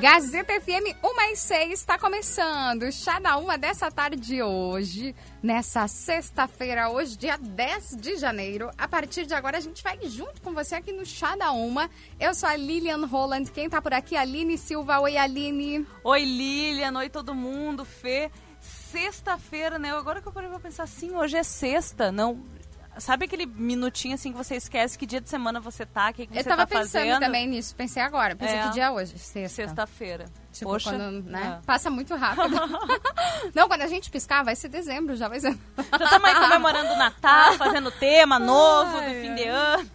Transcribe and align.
Gazeta 0.00 0.52
FM 0.60 0.94
1 1.02 1.32
e 1.32 1.36
6 1.36 1.72
está 1.72 1.98
começando. 1.98 2.92
Chá 2.92 3.18
da 3.18 3.36
uma 3.36 3.58
dessa 3.58 3.90
tarde 3.90 4.16
de 4.16 4.40
hoje, 4.40 5.12
nessa 5.42 5.88
sexta-feira, 5.88 6.88
hoje, 6.88 7.18
dia 7.18 7.36
10 7.36 7.96
de 7.96 8.16
janeiro. 8.16 8.70
A 8.78 8.86
partir 8.86 9.26
de 9.26 9.34
agora, 9.34 9.56
a 9.56 9.60
gente 9.60 9.82
vai 9.82 9.98
junto 10.04 10.40
com 10.40 10.54
você 10.54 10.76
aqui 10.76 10.92
no 10.92 11.04
Chá 11.04 11.34
da 11.34 11.50
Uma. 11.50 11.90
Eu 12.20 12.32
sou 12.32 12.48
a 12.48 12.54
Lilian 12.54 13.06
Roland. 13.06 13.46
Quem 13.52 13.68
tá 13.68 13.82
por 13.82 13.92
aqui? 13.92 14.16
Aline 14.16 14.56
Silva. 14.56 15.00
Oi, 15.00 15.16
Aline. 15.16 15.84
Oi, 16.04 16.24
Lilian. 16.24 16.96
Oi, 16.96 17.08
todo 17.08 17.34
mundo. 17.34 17.84
Fê. 17.84 18.30
Sexta-feira, 18.60 19.80
né? 19.80 19.92
Agora 19.92 20.22
que 20.22 20.28
eu 20.28 20.32
parei 20.32 20.48
pra 20.48 20.60
pensar 20.60 20.84
assim, 20.84 21.16
hoje 21.16 21.36
é 21.36 21.42
sexta. 21.42 22.12
Não, 22.12 22.40
Sabe 22.98 23.26
aquele 23.26 23.46
minutinho 23.46 24.14
assim 24.14 24.32
que 24.32 24.36
você 24.38 24.56
esquece 24.56 24.98
que 24.98 25.06
dia 25.06 25.20
de 25.20 25.28
semana 25.28 25.60
você 25.60 25.86
tá, 25.86 26.10
o 26.10 26.14
que, 26.14 26.26
que 26.26 26.32
você 26.32 26.40
Eu 26.40 26.44
tava 26.44 26.66
tá 26.66 26.78
pensando 26.78 27.02
fazendo? 27.06 27.20
também 27.20 27.46
nisso, 27.46 27.74
pensei 27.74 28.02
agora. 28.02 28.34
Pensei 28.34 28.56
É. 28.58 28.62
que 28.64 28.70
dia 28.70 28.84
é 28.86 28.90
hoje? 28.90 29.18
Sexta. 29.18 29.54
Sexta-feira. 29.62 30.24
Tipo, 30.52 30.70
Poxa, 30.72 30.90
quando, 30.90 31.22
né? 31.30 31.58
é. 31.62 31.66
Passa 31.66 31.88
muito 31.90 32.14
rápido. 32.16 32.56
Não, 33.54 33.68
quando 33.68 33.82
a 33.82 33.86
gente 33.86 34.10
piscar, 34.10 34.42
vai 34.44 34.56
ser 34.56 34.68
dezembro, 34.68 35.14
já 35.16 35.28
vai 35.28 35.38
ser. 35.40 35.56
Já 35.76 36.04
estamos 36.04 36.28
aí 36.28 36.34
comemorando 36.34 36.92
o 36.92 36.96
Natal, 36.96 37.54
fazendo 37.54 37.90
tema 37.92 38.38
novo 38.40 38.96
Ai, 38.98 39.14
do 39.14 39.20
fim 39.20 39.34
de 39.36 39.44
ano. 39.44 39.90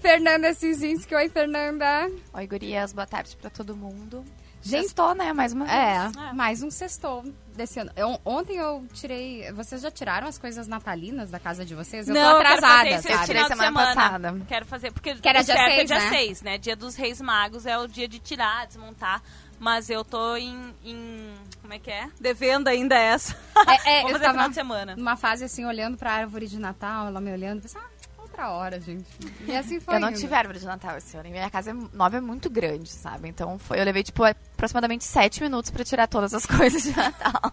Fernanda 0.00 0.54
Cizinski. 0.54 1.14
Oi, 1.14 1.28
Fernanda. 1.28 2.10
Oi, 2.32 2.46
gurias, 2.46 2.92
boa 2.92 3.06
tarde 3.06 3.36
pra 3.36 3.50
todo 3.50 3.76
mundo. 3.76 4.24
Gente, 4.66 4.82
Sextou, 4.82 5.14
né? 5.14 5.32
Mais 5.32 5.52
uma 5.52 5.64
vez. 5.64 5.76
É, 5.76 6.32
mais 6.32 6.62
um 6.62 6.70
sextou 6.70 7.24
desse 7.54 7.78
ano. 7.78 7.90
Eu- 7.96 8.20
ontem 8.24 8.56
eu 8.56 8.84
tirei. 8.92 9.50
Vocês 9.52 9.80
já 9.80 9.90
tiraram 9.90 10.26
as 10.26 10.38
coisas 10.38 10.66
natalinas 10.66 11.30
da 11.30 11.38
casa 11.38 11.64
de 11.64 11.74
vocês? 11.74 12.08
Eu 12.08 12.14
Não, 12.14 12.22
tô 12.22 12.28
eu 12.30 12.36
atrasada, 12.38 12.88
esse 12.90 13.08
sabe? 13.12 13.26
tirei 13.26 13.42
de 13.42 13.48
semana 13.48 13.64
semana. 13.66 13.94
passada. 13.94 14.40
Quero 14.48 14.66
fazer, 14.66 14.92
porque 14.92 15.14
Que 15.14 15.28
era 15.28 15.40
o 15.40 15.44
dia 15.44 15.54
certo 15.54 15.70
seis, 15.74 15.78
é 15.80 15.84
dia 15.84 15.98
né? 16.04 16.08
6, 16.10 16.42
né? 16.42 16.58
Dia 16.58 16.76
dos 16.76 16.96
Reis 16.96 17.20
Magos 17.20 17.64
é 17.64 17.78
o 17.78 17.86
dia 17.86 18.08
de 18.08 18.18
tirar, 18.18 18.66
desmontar. 18.66 19.22
Mas 19.58 19.88
eu 19.88 20.04
tô 20.04 20.36
em, 20.36 20.74
em- 20.84 21.34
Como 21.62 21.72
é 21.72 21.78
que 21.78 21.90
é? 21.90 22.08
Devendo 22.20 22.68
ainda 22.68 22.94
essa. 22.96 23.34
É, 23.86 23.98
é, 23.98 24.00
Vou 24.02 24.10
eu 24.10 24.14
fazer 24.16 24.24
tava 24.24 24.32
final 24.38 24.48
de 24.50 24.54
semana. 24.54 24.96
numa 24.96 25.16
fase 25.16 25.44
assim, 25.44 25.64
olhando 25.64 25.96
pra 25.96 26.12
árvore 26.12 26.46
de 26.46 26.58
Natal, 26.58 27.06
ela 27.06 27.20
me 27.22 27.32
olhando, 27.32 27.62
pensei, 27.62 27.80
ah, 27.80 28.20
outra 28.20 28.50
hora, 28.50 28.78
gente. 28.78 29.06
E 29.46 29.56
assim 29.56 29.80
foi. 29.80 29.94
Eu 29.94 30.00
não 30.00 30.10
indo. 30.10 30.18
tive 30.20 30.34
árvore 30.34 30.58
de 30.58 30.66
Natal 30.66 30.98
esse 30.98 31.16
ano. 31.16 31.26
E 31.28 31.30
minha 31.32 31.48
casa 31.48 31.70
é- 31.70 31.74
nova 31.94 32.18
é 32.18 32.20
muito 32.20 32.50
grande, 32.50 32.90
sabe? 32.90 33.28
Então 33.30 33.58
foi, 33.58 33.80
eu 33.80 33.84
levei, 33.84 34.02
tipo, 34.02 34.22
aproximadamente 34.56 35.04
sete 35.04 35.40
minutos 35.42 35.70
pra 35.70 35.84
tirar 35.84 36.06
todas 36.08 36.32
as 36.34 36.44
coisas 36.46 36.82
de 36.82 36.96
Natal. 36.96 37.52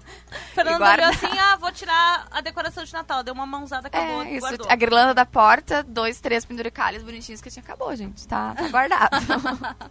Fernando 0.55 0.77
guarda- 0.77 1.03
olhou 1.09 1.15
assim, 1.15 1.37
ah, 1.39 1.57
vou 1.57 1.71
tirar 1.71 2.27
a 2.31 2.41
decoração 2.41 2.83
de 2.83 2.93
Natal. 2.93 3.21
Deu 3.23 3.33
uma 3.33 3.45
mãozada, 3.45 3.87
acabou, 3.87 4.23
É, 4.23 4.31
isso. 4.31 4.39
guardou. 4.39 4.67
A 4.69 4.75
guirlanda 4.75 5.13
da 5.13 5.25
porta, 5.25 5.83
dois, 5.83 6.19
três 6.21 6.45
penduricalhos 6.45 7.03
bonitinhos 7.03 7.41
que 7.41 7.49
tinha 7.51 7.61
acabou, 7.63 7.93
gente. 7.95 8.25
Tá, 8.27 8.55
tá 8.55 8.67
guardado. 8.69 9.13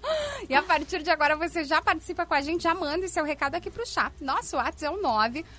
E 0.49 0.55
a 0.57 0.63
partir 0.63 1.03
de 1.03 1.11
agora 1.11 1.37
você 1.37 1.63
já 1.65 1.81
participa 1.81 2.27
com 2.27 2.35
a 2.35 2.41
gente, 2.41 2.63
já 2.65 2.75
manda 2.75 3.07
seu 3.07 3.25
recado 3.25 3.55
aqui 3.55 3.71
pro 3.71 3.87
chá. 3.87 4.11
Nosso 4.21 4.57
WhatsApp 4.57 4.87
é 4.87 4.91
o 4.91 5.01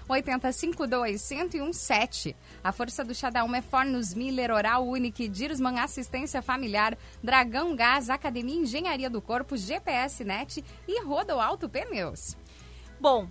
98052-1017. 0.09 2.36
A 2.64 2.72
força 2.72 3.04
do 3.04 3.14
chá 3.16 3.30
da 3.30 3.44
Uma 3.44 3.58
é 3.58 3.62
Fornos 3.62 4.13
Miller, 4.13 4.52
Oral 4.52 4.86
Unique, 4.88 5.28
Dirosman 5.28 5.80
Assistência 5.80 6.42
Familiar, 6.42 6.97
Dragão 7.24 7.75
Gás, 7.75 8.09
Academia 8.09 8.56
Engenharia 8.59 9.09
do 9.09 9.22
Corpo, 9.22 9.58
GPS 9.58 10.24
Net 10.24 10.63
e 10.88 11.03
Rodo 11.03 11.40
Alto 11.44 11.70
Pneus. 11.70 12.36
Bom, 13.00 13.28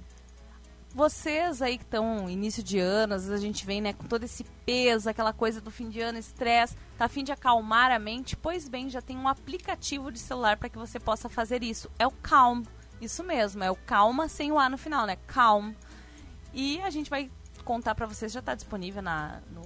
vocês 0.94 1.62
aí 1.62 1.78
que 1.78 1.84
estão 1.84 2.28
início 2.28 2.62
de 2.62 2.78
ano, 2.78 3.14
às 3.14 3.22
vezes 3.22 3.38
a 3.38 3.42
gente 3.42 3.64
vem 3.64 3.80
né, 3.80 3.92
com 3.92 4.06
todo 4.06 4.24
esse 4.24 4.44
peso, 4.66 5.08
aquela 5.08 5.32
coisa 5.32 5.60
do 5.60 5.70
fim 5.70 5.88
de 5.88 6.00
ano, 6.00 6.18
estresse, 6.18 6.76
tá 6.98 7.06
a 7.06 7.08
fim 7.08 7.24
de 7.24 7.32
acalmar 7.32 7.90
a 7.90 7.98
mente? 7.98 8.36
Pois 8.36 8.68
bem, 8.68 8.90
já 8.90 9.00
tem 9.00 9.16
um 9.16 9.26
aplicativo 9.26 10.12
de 10.12 10.18
celular 10.18 10.58
para 10.58 10.68
que 10.68 10.76
você 10.76 11.00
possa 11.00 11.28
fazer 11.28 11.62
isso. 11.62 11.90
É 11.98 12.06
o 12.06 12.10
Calm. 12.10 12.62
Isso 13.00 13.24
mesmo, 13.24 13.64
é 13.64 13.70
o 13.70 13.76
Calma 13.76 14.28
sem 14.28 14.52
o 14.52 14.58
A 14.58 14.68
no 14.68 14.76
final, 14.76 15.06
né? 15.06 15.16
Calm. 15.26 15.72
E 16.52 16.80
a 16.82 16.90
gente 16.90 17.08
vai 17.08 17.30
contar 17.64 17.94
para 17.94 18.06
vocês, 18.06 18.30
já 18.30 18.40
está 18.40 18.54
disponível 18.54 19.02
na, 19.02 19.40
no 19.50 19.62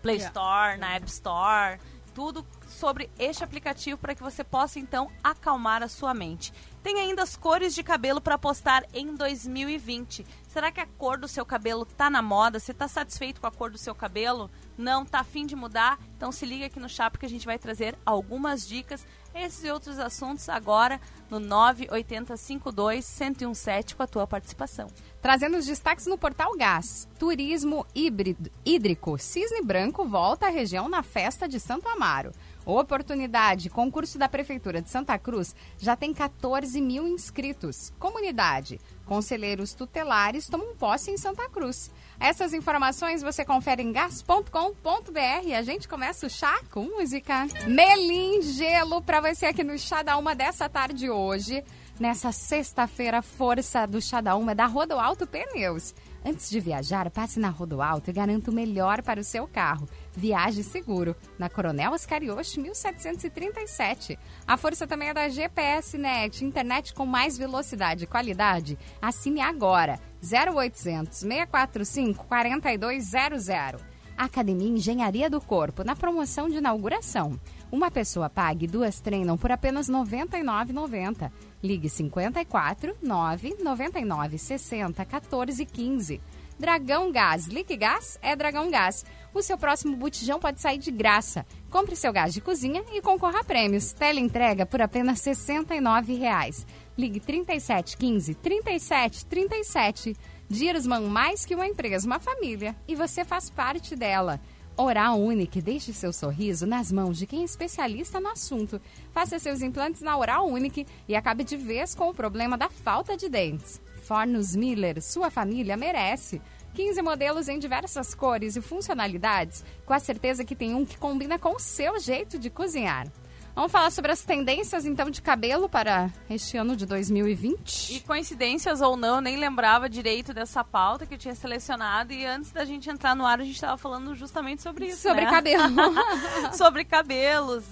Play. 0.00 0.16
Store, 0.16 0.78
na 0.78 0.94
App 0.94 1.06
Store, 1.08 1.78
tudo 2.14 2.46
sobre 2.66 3.10
este 3.18 3.44
aplicativo 3.44 3.98
para 3.98 4.14
que 4.14 4.22
você 4.22 4.42
possa 4.42 4.78
então 4.78 5.10
acalmar 5.22 5.82
a 5.82 5.88
sua 5.88 6.14
mente. 6.14 6.52
Tem 6.82 6.98
ainda 6.98 7.22
as 7.22 7.36
cores 7.36 7.74
de 7.74 7.82
cabelo 7.82 8.20
para 8.20 8.38
postar 8.38 8.84
em 8.94 9.14
2020. 9.14 10.26
Será 10.48 10.72
que 10.72 10.80
a 10.80 10.86
cor 10.86 11.18
do 11.18 11.28
seu 11.28 11.44
cabelo 11.44 11.84
tá 11.84 12.08
na 12.08 12.22
moda? 12.22 12.58
Você 12.58 12.72
tá 12.72 12.88
satisfeito 12.88 13.38
com 13.40 13.46
a 13.46 13.52
cor 13.52 13.70
do 13.70 13.78
seu 13.78 13.94
cabelo? 13.94 14.50
Não 14.78 15.04
tá 15.04 15.20
afim 15.20 15.44
de 15.44 15.54
mudar? 15.54 15.98
Então 16.16 16.32
se 16.32 16.46
liga 16.46 16.64
aqui 16.66 16.80
no 16.80 16.88
chá 16.88 17.10
porque 17.10 17.26
a 17.26 17.28
gente 17.28 17.44
vai 17.44 17.58
trazer 17.58 17.98
algumas 18.04 18.66
dicas, 18.66 19.06
esses 19.34 19.62
e 19.62 19.70
outros 19.70 19.98
assuntos 19.98 20.48
agora 20.48 20.98
no 21.28 21.38
98052-1017 21.38 23.94
com 23.94 24.02
a 24.02 24.06
tua 24.06 24.26
participação. 24.26 24.88
Trazendo 25.20 25.58
os 25.58 25.66
destaques 25.66 26.06
no 26.06 26.16
Portal 26.16 26.56
Gás. 26.56 27.06
Turismo 27.18 27.86
híbrido, 27.94 28.50
hídrico. 28.64 29.18
Cisne 29.18 29.60
Branco 29.62 30.06
volta 30.06 30.46
à 30.46 30.50
região 30.50 30.88
na 30.88 31.02
festa 31.02 31.46
de 31.46 31.60
Santo 31.60 31.86
Amaro. 31.88 32.32
Oportunidade. 32.78 33.70
Concurso 33.70 34.18
da 34.18 34.28
Prefeitura 34.28 34.80
de 34.80 34.90
Santa 34.90 35.18
Cruz 35.18 35.54
já 35.78 35.96
tem 35.96 36.14
14 36.14 36.80
mil 36.80 37.06
inscritos. 37.06 37.92
Comunidade. 37.98 38.80
Conselheiros 39.04 39.74
tutelares 39.74 40.48
tomam 40.48 40.76
posse 40.76 41.10
em 41.10 41.16
Santa 41.16 41.48
Cruz. 41.48 41.90
Essas 42.18 42.54
informações 42.54 43.22
você 43.22 43.44
confere 43.44 43.82
em 43.82 43.92
gas.com.br 43.92 45.54
a 45.56 45.62
gente 45.62 45.88
começa 45.88 46.26
o 46.26 46.30
chá 46.30 46.60
com 46.70 46.84
música. 46.84 47.46
Melim 47.66 48.40
Gelo 48.40 49.02
para 49.02 49.20
você 49.20 49.46
aqui 49.46 49.62
no 49.62 49.78
Chá 49.78 50.02
da 50.02 50.16
Uma 50.16 50.34
dessa 50.34 50.68
tarde 50.68 51.10
hoje. 51.10 51.62
Nessa 51.98 52.32
sexta-feira, 52.32 53.20
força 53.20 53.86
do 53.86 54.00
Chá 54.00 54.22
da 54.22 54.34
Uma 54.34 54.52
é 54.52 54.54
da 54.54 54.64
Rodoalto 54.64 55.26
Pneus. 55.26 55.94
Antes 56.24 56.48
de 56.48 56.58
viajar, 56.58 57.10
passe 57.10 57.38
na 57.38 57.50
Rodoalto 57.50 58.08
e 58.08 58.12
garanta 58.12 58.50
o 58.50 58.54
melhor 58.54 59.02
para 59.02 59.20
o 59.20 59.24
seu 59.24 59.46
carro. 59.46 59.86
Viaje 60.14 60.62
seguro, 60.64 61.14
na 61.38 61.48
Coronel 61.48 61.94
Ascarioche, 61.94 62.60
1737. 62.60 64.18
A 64.46 64.56
força 64.56 64.86
também 64.86 65.08
é 65.08 65.14
da 65.14 65.28
GPS 65.28 65.96
Net, 65.96 66.44
internet 66.44 66.92
com 66.92 67.06
mais 67.06 67.38
velocidade 67.38 68.04
e 68.04 68.06
qualidade. 68.06 68.78
Assine 69.00 69.40
agora, 69.40 70.00
0800 70.22 71.18
645 71.18 72.24
4200. 72.26 73.90
Academia 74.20 74.68
Engenharia 74.68 75.30
do 75.30 75.40
Corpo, 75.40 75.82
na 75.82 75.96
promoção 75.96 76.46
de 76.50 76.56
inauguração. 76.58 77.40
Uma 77.72 77.90
pessoa 77.90 78.28
pague, 78.28 78.66
duas 78.66 79.00
treinam 79.00 79.38
por 79.38 79.50
apenas 79.50 79.88
R$ 79.88 79.94
99,90. 79.94 81.32
Ligue 81.62 81.88
54 81.88 82.96
9 83.00 83.56
99 83.62 84.36
60 84.36 85.04
14 85.06 85.64
15. 85.64 86.20
Dragão 86.60 87.10
Gás. 87.10 87.46
Liquigás 87.46 88.18
é 88.20 88.36
Dragão 88.36 88.70
Gás. 88.70 89.02
O 89.32 89.40
seu 89.40 89.56
próximo 89.56 89.96
botijão 89.96 90.38
pode 90.38 90.60
sair 90.60 90.76
de 90.76 90.90
graça. 90.90 91.46
Compre 91.70 91.96
seu 91.96 92.12
gás 92.12 92.34
de 92.34 92.42
cozinha 92.42 92.84
e 92.92 93.00
concorra 93.00 93.40
a 93.40 93.44
prêmios. 93.44 93.94
Teleentrega 93.94 94.66
por 94.66 94.82
apenas 94.82 95.24
R$ 95.24 95.32
69,00. 95.32 96.66
Ligue 96.98 97.18
37 97.18 97.96
15 97.96 98.34
37 98.34 99.24
37. 99.24 100.16
Dirosman, 100.50 101.08
mais 101.08 101.46
que 101.46 101.54
uma 101.54 101.66
empresa, 101.66 102.06
uma 102.06 102.20
família. 102.20 102.76
E 102.86 102.94
você 102.94 103.24
faz 103.24 103.48
parte 103.48 103.96
dela. 103.96 104.38
Oral 104.76 105.18
Unique, 105.18 105.62
deixe 105.62 105.94
seu 105.94 106.12
sorriso 106.12 106.66
nas 106.66 106.92
mãos 106.92 107.16
de 107.16 107.26
quem 107.26 107.40
é 107.40 107.44
especialista 107.44 108.20
no 108.20 108.28
assunto. 108.28 108.78
Faça 109.12 109.38
seus 109.38 109.62
implantes 109.62 110.02
na 110.02 110.16
Oral 110.16 110.46
Unique 110.46 110.86
e 111.08 111.16
acabe 111.16 111.42
de 111.42 111.56
vez 111.56 111.94
com 111.94 112.10
o 112.10 112.14
problema 112.14 112.58
da 112.58 112.68
falta 112.68 113.16
de 113.16 113.30
dentes. 113.30 113.80
Fornos 114.10 114.56
Miller, 114.56 115.00
sua 115.00 115.30
família 115.30 115.76
merece. 115.76 116.42
15 116.74 117.00
modelos 117.00 117.48
em 117.48 117.60
diversas 117.60 118.12
cores 118.12 118.56
e 118.56 118.60
funcionalidades, 118.60 119.64
com 119.86 119.92
a 119.92 120.00
certeza 120.00 120.44
que 120.44 120.56
tem 120.56 120.74
um 120.74 120.84
que 120.84 120.98
combina 120.98 121.38
com 121.38 121.54
o 121.54 121.60
seu 121.60 121.96
jeito 122.00 122.36
de 122.36 122.50
cozinhar. 122.50 123.06
Vamos 123.54 123.70
falar 123.70 123.92
sobre 123.92 124.10
as 124.10 124.24
tendências 124.24 124.84
então 124.84 125.08
de 125.10 125.22
cabelo 125.22 125.68
para 125.68 126.10
este 126.28 126.56
ano 126.56 126.74
de 126.74 126.86
2020. 126.86 127.94
E 127.94 128.00
coincidências 128.00 128.80
ou 128.80 128.96
não, 128.96 129.16
eu 129.16 129.20
nem 129.20 129.36
lembrava 129.36 129.88
direito 129.88 130.34
dessa 130.34 130.64
pauta 130.64 131.06
que 131.06 131.14
eu 131.14 131.18
tinha 131.18 131.36
selecionado. 131.36 132.12
E 132.12 132.26
antes 132.26 132.50
da 132.50 132.64
gente 132.64 132.90
entrar 132.90 133.14
no 133.14 133.24
ar, 133.24 133.38
a 133.38 133.44
gente 133.44 133.54
estava 133.54 133.78
falando 133.78 134.16
justamente 134.16 134.60
sobre 134.60 134.86
isso. 134.86 135.02
sobre 135.02 135.24
né? 135.24 135.30
cabelo. 135.30 135.72
sobre 136.58 136.84
cabelos. 136.84 137.66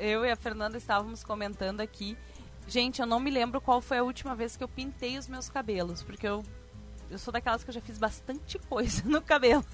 Eu 0.00 0.24
e 0.24 0.32
a 0.32 0.36
Fernanda 0.36 0.76
estávamos 0.76 1.22
comentando 1.22 1.80
aqui 1.80 2.16
Gente, 2.66 3.00
eu 3.00 3.06
não 3.06 3.20
me 3.20 3.30
lembro 3.30 3.60
qual 3.60 3.80
foi 3.80 3.98
a 3.98 4.02
última 4.02 4.34
vez 4.34 4.56
que 4.56 4.64
eu 4.64 4.68
pintei 4.68 5.18
os 5.18 5.28
meus 5.28 5.48
cabelos, 5.48 6.02
porque 6.02 6.26
eu 6.26 6.42
eu 7.08 7.18
sou 7.18 7.32
daquelas 7.32 7.62
que 7.62 7.70
eu 7.70 7.74
já 7.74 7.80
fiz 7.80 7.98
bastante 7.98 8.58
coisa 8.58 9.02
no 9.06 9.22
cabelo. 9.22 9.64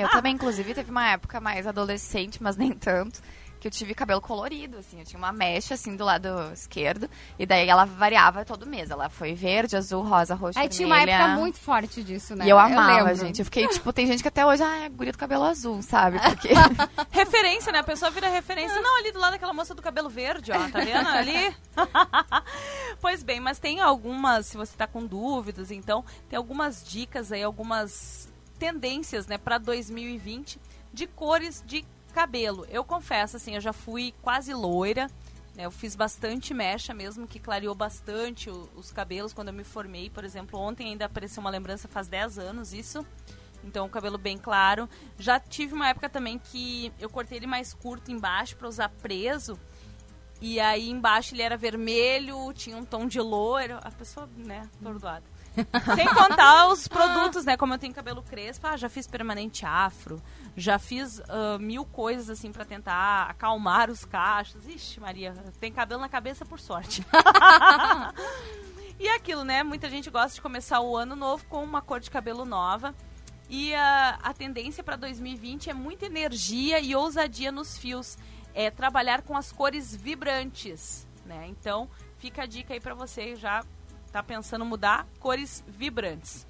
Eu 0.00 0.08
também, 0.08 0.34
inclusive, 0.34 0.72
teve 0.72 0.90
uma 0.90 1.06
época 1.06 1.38
mais 1.40 1.66
adolescente, 1.66 2.42
mas 2.42 2.56
nem 2.56 2.72
tanto, 2.72 3.20
que 3.62 3.68
eu 3.68 3.70
tive 3.70 3.94
cabelo 3.94 4.20
colorido, 4.20 4.78
assim. 4.78 4.98
Eu 4.98 5.04
tinha 5.04 5.18
uma 5.18 5.30
mecha, 5.30 5.74
assim, 5.74 5.94
do 5.94 6.04
lado 6.04 6.28
esquerdo. 6.52 7.08
E 7.38 7.46
daí 7.46 7.68
ela 7.68 7.84
variava 7.84 8.44
todo 8.44 8.66
mês. 8.66 8.90
Ela 8.90 9.08
foi 9.08 9.34
verde, 9.34 9.76
azul, 9.76 10.02
rosa, 10.02 10.34
roxo, 10.34 10.58
Aí 10.58 10.66
vermelha. 10.68 10.76
tinha 10.76 10.86
uma 10.88 11.00
época 11.00 11.40
muito 11.40 11.60
forte 11.60 12.02
disso, 12.02 12.34
né? 12.34 12.44
E 12.44 12.48
eu 12.48 12.58
amava, 12.58 13.10
lembro. 13.10 13.14
gente. 13.14 13.38
Eu 13.38 13.44
fiquei, 13.44 13.68
tipo, 13.68 13.92
tem 13.92 14.04
gente 14.08 14.20
que 14.20 14.26
até 14.26 14.44
hoje, 14.44 14.64
ah, 14.64 14.84
é 14.84 14.88
guria 14.88 15.12
do 15.12 15.18
cabelo 15.18 15.44
azul, 15.44 15.80
sabe? 15.80 16.18
Porque... 16.18 16.48
referência, 17.12 17.70
né? 17.70 17.78
A 17.78 17.84
pessoa 17.84 18.10
vira 18.10 18.28
referência. 18.28 18.82
Não, 18.82 18.98
ali 18.98 19.12
do 19.12 19.20
lado 19.20 19.30
daquela 19.34 19.52
moça 19.52 19.76
do 19.76 19.80
cabelo 19.80 20.10
verde, 20.10 20.50
ó. 20.50 20.68
Tá 20.68 20.80
vendo 20.80 21.08
ali? 21.08 21.54
pois 23.00 23.22
bem, 23.22 23.38
mas 23.38 23.60
tem 23.60 23.80
algumas, 23.80 24.46
se 24.46 24.56
você 24.56 24.76
tá 24.76 24.88
com 24.88 25.06
dúvidas, 25.06 25.70
então, 25.70 26.04
tem 26.28 26.36
algumas 26.36 26.82
dicas 26.82 27.30
aí, 27.30 27.44
algumas 27.44 28.28
tendências, 28.58 29.28
né, 29.28 29.38
pra 29.38 29.56
2020 29.56 30.60
de 30.92 31.06
cores 31.06 31.62
de 31.64 31.84
cabelo. 32.12 32.66
Eu 32.70 32.84
confesso, 32.84 33.36
assim, 33.36 33.54
eu 33.54 33.60
já 33.60 33.72
fui 33.72 34.14
quase 34.22 34.52
loira. 34.54 35.08
né, 35.54 35.64
Eu 35.66 35.70
fiz 35.70 35.94
bastante 35.94 36.54
mecha 36.54 36.94
mesmo, 36.94 37.26
que 37.26 37.38
clareou 37.38 37.74
bastante 37.74 38.48
o- 38.48 38.68
os 38.74 38.90
cabelos 38.90 39.32
quando 39.34 39.48
eu 39.48 39.54
me 39.54 39.64
formei. 39.64 40.08
Por 40.08 40.24
exemplo, 40.24 40.58
ontem 40.58 40.88
ainda 40.88 41.04
apareceu 41.04 41.40
uma 41.42 41.50
lembrança, 41.50 41.86
faz 41.88 42.08
10 42.08 42.38
anos 42.38 42.72
isso. 42.72 43.04
Então, 43.62 43.84
o 43.86 43.90
cabelo 43.90 44.16
bem 44.16 44.38
claro. 44.38 44.88
Já 45.18 45.38
tive 45.38 45.74
uma 45.74 45.88
época 45.88 46.08
também 46.08 46.38
que 46.38 46.90
eu 46.98 47.10
cortei 47.10 47.36
ele 47.38 47.46
mais 47.46 47.74
curto 47.74 48.10
embaixo 48.10 48.56
para 48.56 48.66
usar 48.66 48.88
preso. 48.88 49.58
E 50.40 50.58
aí 50.58 50.88
embaixo 50.88 51.34
ele 51.34 51.42
era 51.42 51.56
vermelho, 51.56 52.52
tinha 52.54 52.76
um 52.76 52.84
tom 52.84 53.06
de 53.06 53.20
loiro. 53.20 53.78
A 53.82 53.90
pessoa, 53.90 54.28
né, 54.36 54.68
atordoada. 54.80 55.24
Sem 55.94 56.06
contar 56.06 56.68
os 56.68 56.88
produtos, 56.88 57.44
né? 57.44 57.56
Como 57.56 57.74
eu 57.74 57.78
tenho 57.78 57.92
cabelo 57.92 58.22
crespo, 58.22 58.66
ah, 58.66 58.76
já 58.76 58.88
fiz 58.88 59.06
permanente 59.06 59.66
afro, 59.66 60.22
já 60.56 60.78
fiz 60.78 61.20
ah, 61.28 61.58
mil 61.58 61.84
coisas 61.84 62.30
assim 62.30 62.50
pra 62.50 62.64
tentar 62.64 63.30
acalmar 63.30 63.90
os 63.90 64.04
cachos. 64.04 64.66
Ixi, 64.66 65.00
Maria, 65.00 65.34
tem 65.60 65.72
cabelo 65.72 66.00
na 66.00 66.08
cabeça 66.08 66.44
por 66.44 66.58
sorte. 66.58 67.04
e 68.98 69.06
é 69.06 69.14
aquilo, 69.14 69.44
né? 69.44 69.62
Muita 69.62 69.90
gente 69.90 70.10
gosta 70.10 70.34
de 70.34 70.40
começar 70.40 70.80
o 70.80 70.96
ano 70.96 71.14
novo 71.14 71.44
com 71.46 71.62
uma 71.62 71.82
cor 71.82 72.00
de 72.00 72.10
cabelo 72.10 72.44
nova. 72.44 72.94
E 73.48 73.74
a, 73.74 74.18
a 74.22 74.32
tendência 74.32 74.82
para 74.82 74.96
2020 74.96 75.68
é 75.68 75.74
muita 75.74 76.06
energia 76.06 76.80
e 76.80 76.96
ousadia 76.96 77.52
nos 77.52 77.76
fios. 77.76 78.16
É 78.54 78.70
trabalhar 78.70 79.22
com 79.22 79.36
as 79.36 79.52
cores 79.52 79.94
vibrantes, 79.94 81.06
né? 81.26 81.46
Então, 81.48 81.88
fica 82.18 82.42
a 82.42 82.46
dica 82.46 82.72
aí 82.72 82.80
para 82.80 82.94
você 82.94 83.34
já 83.36 83.62
tá 84.12 84.22
pensando 84.22 84.64
mudar 84.64 85.06
cores 85.18 85.64
vibrantes. 85.66 86.46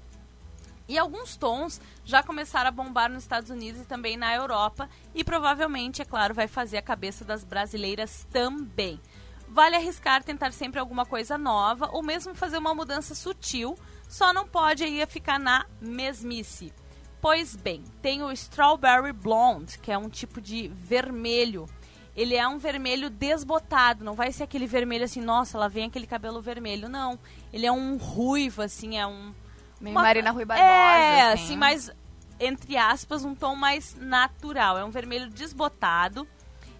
E 0.87 0.97
alguns 0.97 1.37
tons 1.37 1.79
já 2.03 2.21
começaram 2.21 2.67
a 2.67 2.71
bombar 2.71 3.09
nos 3.09 3.23
Estados 3.23 3.49
Unidos 3.49 3.81
e 3.81 3.85
também 3.85 4.17
na 4.17 4.35
Europa. 4.35 4.89
E 5.15 5.23
provavelmente, 5.23 6.01
é 6.01 6.05
claro, 6.05 6.33
vai 6.33 6.47
fazer 6.47 6.77
a 6.77 6.81
cabeça 6.81 7.23
das 7.23 7.43
brasileiras 7.43 8.27
também. 8.31 8.99
Vale 9.47 9.75
arriscar 9.75 10.23
tentar 10.23 10.51
sempre 10.51 10.79
alguma 10.79 11.05
coisa 11.05 11.37
nova 11.37 11.89
ou 11.91 12.03
mesmo 12.03 12.35
fazer 12.35 12.57
uma 12.57 12.75
mudança 12.75 13.15
sutil, 13.15 13.77
só 14.09 14.33
não 14.33 14.47
pode 14.47 14.83
aí 14.83 15.05
ficar 15.05 15.39
na 15.39 15.65
mesmice. 15.79 16.73
Pois 17.21 17.55
bem, 17.55 17.83
tem 18.01 18.21
o 18.21 18.31
Strawberry 18.33 19.13
Blonde, 19.13 19.79
que 19.79 19.91
é 19.91 19.97
um 19.97 20.09
tipo 20.09 20.41
de 20.41 20.67
vermelho. 20.67 21.65
Ele 22.15 22.35
é 22.35 22.47
um 22.47 22.57
vermelho 22.59 23.09
desbotado, 23.09 24.03
não 24.03 24.13
vai 24.13 24.31
ser 24.31 24.43
aquele 24.43 24.67
vermelho 24.67 25.03
assim, 25.05 25.19
nossa, 25.21 25.57
lá 25.57 25.67
vem 25.67 25.85
aquele 25.85 26.05
cabelo 26.05 26.41
vermelho, 26.41 26.87
não. 26.87 27.17
Ele 27.51 27.65
é 27.65 27.71
um 27.71 27.97
ruivo, 27.97 28.61
assim, 28.61 28.97
é 28.97 29.07
um. 29.07 29.33
Meio 29.81 29.95
uma- 29.95 30.03
Marina 30.03 30.29
Rui 30.31 30.45
Barbosa, 30.45 30.69
É, 30.69 31.31
assim. 31.33 31.43
assim, 31.43 31.57
mais, 31.57 31.91
entre 32.39 32.77
aspas, 32.77 33.25
um 33.25 33.33
tom 33.33 33.55
mais 33.55 33.95
natural. 33.99 34.77
É 34.77 34.85
um 34.85 34.91
vermelho 34.91 35.29
desbotado. 35.29 36.27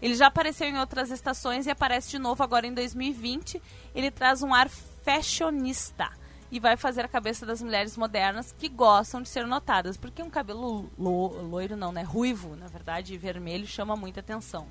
Ele 0.01 0.13
já 0.15 0.27
apareceu 0.27 0.68
em 0.68 0.77
outras 0.77 1.09
estações 1.09 1.65
e 1.65 1.71
aparece 1.71 2.12
de 2.12 2.19
novo 2.19 2.44
agora 2.44 2.68
em 2.68 2.74
2020. 2.74 3.62
Ele 3.95 4.12
traz 4.12 4.44
um 4.44 4.53
ar 4.53 4.69
fashionista 4.69 6.09
e 6.51 6.59
vai 6.59 6.77
fazer 6.77 7.03
a 7.06 7.07
cabeça 7.07 7.45
das 7.45 7.62
mulheres 7.62 7.97
modernas 7.97 8.53
que 8.57 8.69
gostam 8.69 9.21
de 9.21 9.29
ser 9.29 9.47
notadas. 9.47 9.97
Porque 9.97 10.21
um 10.21 10.29
cabelo 10.29 10.89
lo- 10.97 11.41
loiro, 11.50 11.75
não, 11.75 11.91
né? 11.91 12.03
Ruivo, 12.03 12.56
na 12.56 12.68
verdade, 12.68 13.18
vermelho, 13.18 13.65
chama 13.65 13.95
muita 13.95 14.19
atenção. 14.19 14.68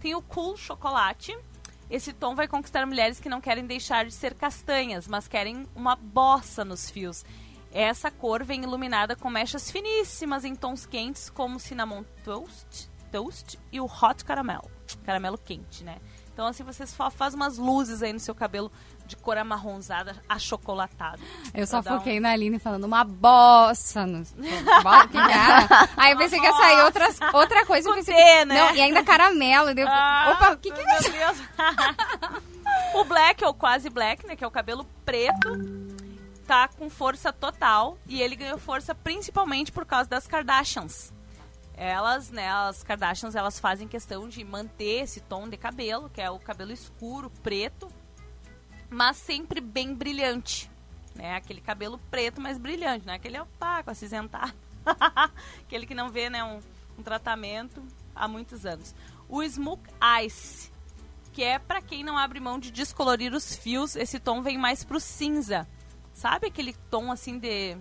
Tem 0.00 0.14
o 0.14 0.22
Cool 0.22 0.56
Chocolate. 0.56 1.36
Esse 1.90 2.12
tom 2.12 2.34
vai 2.34 2.48
conquistar 2.48 2.86
mulheres 2.86 3.20
que 3.20 3.28
não 3.28 3.40
querem 3.40 3.66
deixar 3.66 4.04
de 4.06 4.12
ser 4.12 4.34
castanhas, 4.34 5.06
mas 5.06 5.28
querem 5.28 5.66
uma 5.74 5.94
bossa 5.94 6.64
nos 6.64 6.88
fios. 6.88 7.24
Essa 7.72 8.10
cor 8.10 8.42
vem 8.42 8.62
iluminada 8.62 9.14
com 9.14 9.30
mechas 9.30 9.70
finíssimas 9.70 10.44
em 10.44 10.54
tons 10.54 10.86
quentes, 10.86 11.28
como 11.28 11.60
cinnamon 11.60 12.02
toast, 12.24 12.90
toast 13.12 13.58
e 13.70 13.80
o 13.80 13.84
hot 13.84 14.24
caramel, 14.24 14.70
caramelo 15.04 15.38
quente, 15.38 15.84
né? 15.84 15.98
Então 16.32 16.46
assim 16.46 16.64
você 16.64 16.86
só 16.86 17.10
faz 17.10 17.34
umas 17.34 17.58
luzes 17.58 18.02
aí 18.02 18.12
no 18.12 18.18
seu 18.18 18.34
cabelo 18.34 18.72
de 19.10 19.16
cor 19.16 19.36
amarronzada, 19.36 20.16
achocolatado. 20.28 21.20
Eu 21.52 21.66
só 21.66 21.80
dar 21.82 21.94
um- 21.94 21.98
foquei 21.98 22.18
na 22.20 22.30
Aline 22.30 22.58
falando 22.58 22.84
uma 22.84 23.04
bossa 23.04 24.06
no. 24.06 24.22
Bo- 24.22 25.08
que 25.08 25.18
cara. 25.18 25.88
Aí 25.96 26.12
eu 26.12 26.18
pensei 26.18 26.38
que 26.40 26.46
ia 26.46 26.52
sair 26.52 26.80
outras, 26.84 27.18
outra 27.34 27.66
coisa. 27.66 27.92
pensei 27.92 28.14
que- 28.14 28.44
né? 28.46 28.54
Não, 28.54 28.74
e 28.74 28.80
ainda 28.80 29.02
caramelo. 29.04 29.70
e 29.70 29.74
daí 29.74 29.84
eu- 29.84 29.88
Ah, 29.90 30.32
Opa, 30.34 30.52
o 30.52 30.56
que 30.56 30.70
que 30.70 30.80
é 30.80 30.84
Deus. 31.10 31.36
o 32.94 33.04
black, 33.04 33.44
ou 33.44 33.52
quase 33.54 33.90
black, 33.90 34.26
né? 34.26 34.36
Que 34.36 34.44
é 34.44 34.46
o 34.46 34.50
cabelo 34.50 34.84
preto, 35.04 35.50
tá 36.46 36.68
com 36.68 36.88
força 36.88 37.32
total. 37.32 37.98
E 38.06 38.22
ele 38.22 38.36
ganhou 38.36 38.58
força 38.58 38.94
principalmente 38.94 39.72
por 39.72 39.84
causa 39.84 40.08
das 40.08 40.26
Kardashians. 40.26 41.12
Elas, 41.82 42.28
né, 42.30 42.46
as 42.50 42.82
Kardashians, 42.82 43.34
elas 43.34 43.58
fazem 43.58 43.88
questão 43.88 44.28
de 44.28 44.44
manter 44.44 45.02
esse 45.02 45.18
tom 45.20 45.48
de 45.48 45.56
cabelo, 45.56 46.10
que 46.10 46.20
é 46.20 46.30
o 46.30 46.38
cabelo 46.38 46.72
escuro, 46.72 47.30
preto, 47.42 47.89
mas 48.90 49.16
sempre 49.16 49.60
bem 49.60 49.94
brilhante. 49.94 50.70
Né? 51.14 51.36
Aquele 51.36 51.60
cabelo 51.60 51.98
preto, 52.10 52.40
mas 52.40 52.58
brilhante, 52.58 53.06
não 53.06 53.12
é 53.12 53.16
aquele 53.16 53.38
opaco, 53.38 53.90
acinzentado. 53.90 54.52
aquele 55.64 55.86
que 55.86 55.94
não 55.94 56.10
vê, 56.10 56.28
né, 56.28 56.42
um, 56.42 56.60
um 56.98 57.02
tratamento 57.02 57.82
há 58.14 58.26
muitos 58.26 58.66
anos. 58.66 58.94
O 59.28 59.42
Smoke 59.42 59.88
Ice, 60.24 60.70
que 61.32 61.42
é 61.42 61.58
para 61.58 61.80
quem 61.80 62.02
não 62.02 62.18
abre 62.18 62.40
mão 62.40 62.58
de 62.58 62.70
descolorir 62.70 63.32
os 63.32 63.54
fios, 63.54 63.94
esse 63.96 64.18
tom 64.18 64.42
vem 64.42 64.58
mais 64.58 64.82
pro 64.82 64.98
cinza. 64.98 65.68
Sabe 66.12 66.48
aquele 66.48 66.74
tom 66.90 67.12
assim 67.12 67.38
de 67.38 67.76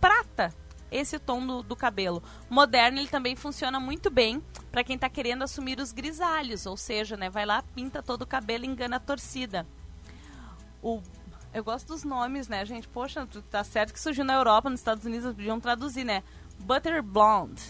prata? 0.00 0.54
Esse 0.90 1.18
tom 1.18 1.46
do, 1.46 1.62
do 1.62 1.74
cabelo. 1.74 2.22
Moderno, 2.50 2.98
ele 2.98 3.08
também 3.08 3.34
funciona 3.34 3.80
muito 3.80 4.10
bem 4.10 4.42
para 4.70 4.84
quem 4.84 4.98
tá 4.98 5.08
querendo 5.08 5.42
assumir 5.42 5.80
os 5.80 5.90
grisalhos, 5.90 6.66
ou 6.66 6.76
seja, 6.76 7.16
né, 7.16 7.30
vai 7.30 7.46
lá, 7.46 7.62
pinta 7.74 8.02
todo 8.02 8.22
o 8.22 8.26
cabelo 8.26 8.64
e 8.64 8.68
engana 8.68 8.96
a 8.96 9.00
torcida. 9.00 9.66
O 10.82 11.00
eu 11.54 11.62
gosto 11.62 11.88
dos 11.88 12.02
nomes, 12.02 12.48
né, 12.48 12.64
gente? 12.64 12.88
Poxa, 12.88 13.28
tá 13.50 13.62
certo 13.62 13.92
que 13.92 14.00
surgiu 14.00 14.24
na 14.24 14.34
Europa, 14.34 14.70
nos 14.70 14.80
Estados 14.80 15.04
Unidos, 15.04 15.26
eles 15.26 15.36
podiam 15.36 15.60
traduzir, 15.60 16.02
né? 16.02 16.22
Butter 16.60 17.02
Blonde. 17.02 17.62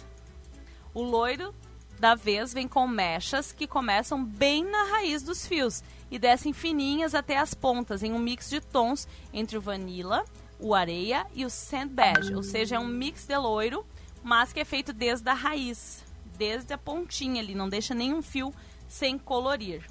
O 0.94 1.02
loiro 1.02 1.52
da 1.98 2.14
vez 2.14 2.52
vem 2.52 2.68
com 2.68 2.86
mechas 2.86 3.50
que 3.50 3.66
começam 3.66 4.24
bem 4.24 4.64
na 4.64 4.84
raiz 4.84 5.22
dos 5.22 5.46
fios 5.46 5.82
e 6.10 6.18
descem 6.18 6.52
fininhas 6.52 7.14
até 7.14 7.38
as 7.38 7.54
pontas, 7.54 8.02
em 8.04 8.12
um 8.12 8.18
mix 8.20 8.48
de 8.48 8.60
tons 8.60 9.08
entre 9.32 9.58
o 9.58 9.60
vanilla, 9.60 10.24
o 10.60 10.74
areia 10.74 11.26
e 11.34 11.44
o 11.44 11.50
sand 11.50 11.88
beige. 11.88 12.34
Ou 12.34 12.42
seja, 12.42 12.76
é 12.76 12.78
um 12.78 12.86
mix 12.86 13.26
de 13.26 13.36
loiro, 13.36 13.84
mas 14.22 14.52
que 14.52 14.60
é 14.60 14.64
feito 14.64 14.92
desde 14.92 15.28
a 15.28 15.34
raiz, 15.34 16.04
desde 16.36 16.72
a 16.72 16.78
pontinha 16.78 17.42
ali, 17.42 17.54
não 17.54 17.68
deixa 17.68 17.94
nenhum 17.94 18.22
fio 18.22 18.54
sem 18.86 19.18
colorir. 19.18 19.84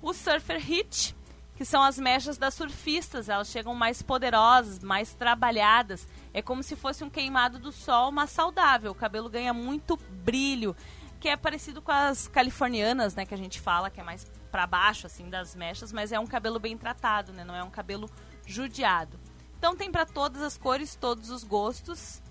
O 0.00 0.14
Surfer 0.14 0.60
Hit, 0.60 1.14
que 1.58 1.64
são 1.64 1.82
as 1.82 1.98
mechas 1.98 2.38
das 2.38 2.54
surfistas, 2.54 3.28
elas 3.28 3.48
chegam 3.48 3.74
mais 3.74 4.00
poderosas, 4.00 4.78
mais 4.78 5.12
trabalhadas. 5.12 6.06
É 6.32 6.40
como 6.40 6.62
se 6.62 6.76
fosse 6.76 7.02
um 7.02 7.10
queimado 7.10 7.58
do 7.58 7.72
sol, 7.72 8.12
mas 8.12 8.30
saudável. 8.30 8.92
O 8.92 8.94
cabelo 8.94 9.28
ganha 9.28 9.52
muito 9.52 9.96
brilho, 10.24 10.76
que 11.18 11.28
é 11.28 11.36
parecido 11.36 11.82
com 11.82 11.90
as 11.90 12.28
californianas, 12.28 13.16
né, 13.16 13.26
que 13.26 13.34
a 13.34 13.36
gente 13.36 13.60
fala, 13.60 13.90
que 13.90 13.98
é 13.98 14.04
mais 14.04 14.24
para 14.52 14.68
baixo 14.68 15.08
assim 15.08 15.28
das 15.28 15.56
mechas, 15.56 15.92
mas 15.92 16.12
é 16.12 16.20
um 16.20 16.28
cabelo 16.28 16.60
bem 16.60 16.78
tratado, 16.78 17.32
né? 17.32 17.44
Não 17.44 17.56
é 17.56 17.64
um 17.64 17.70
cabelo 17.70 18.08
judiado. 18.46 19.18
Então 19.58 19.74
tem 19.74 19.90
para 19.90 20.06
todas 20.06 20.40
as 20.40 20.56
cores, 20.56 20.94
todos 20.94 21.28
os 21.28 21.42
gostos. 21.42 22.22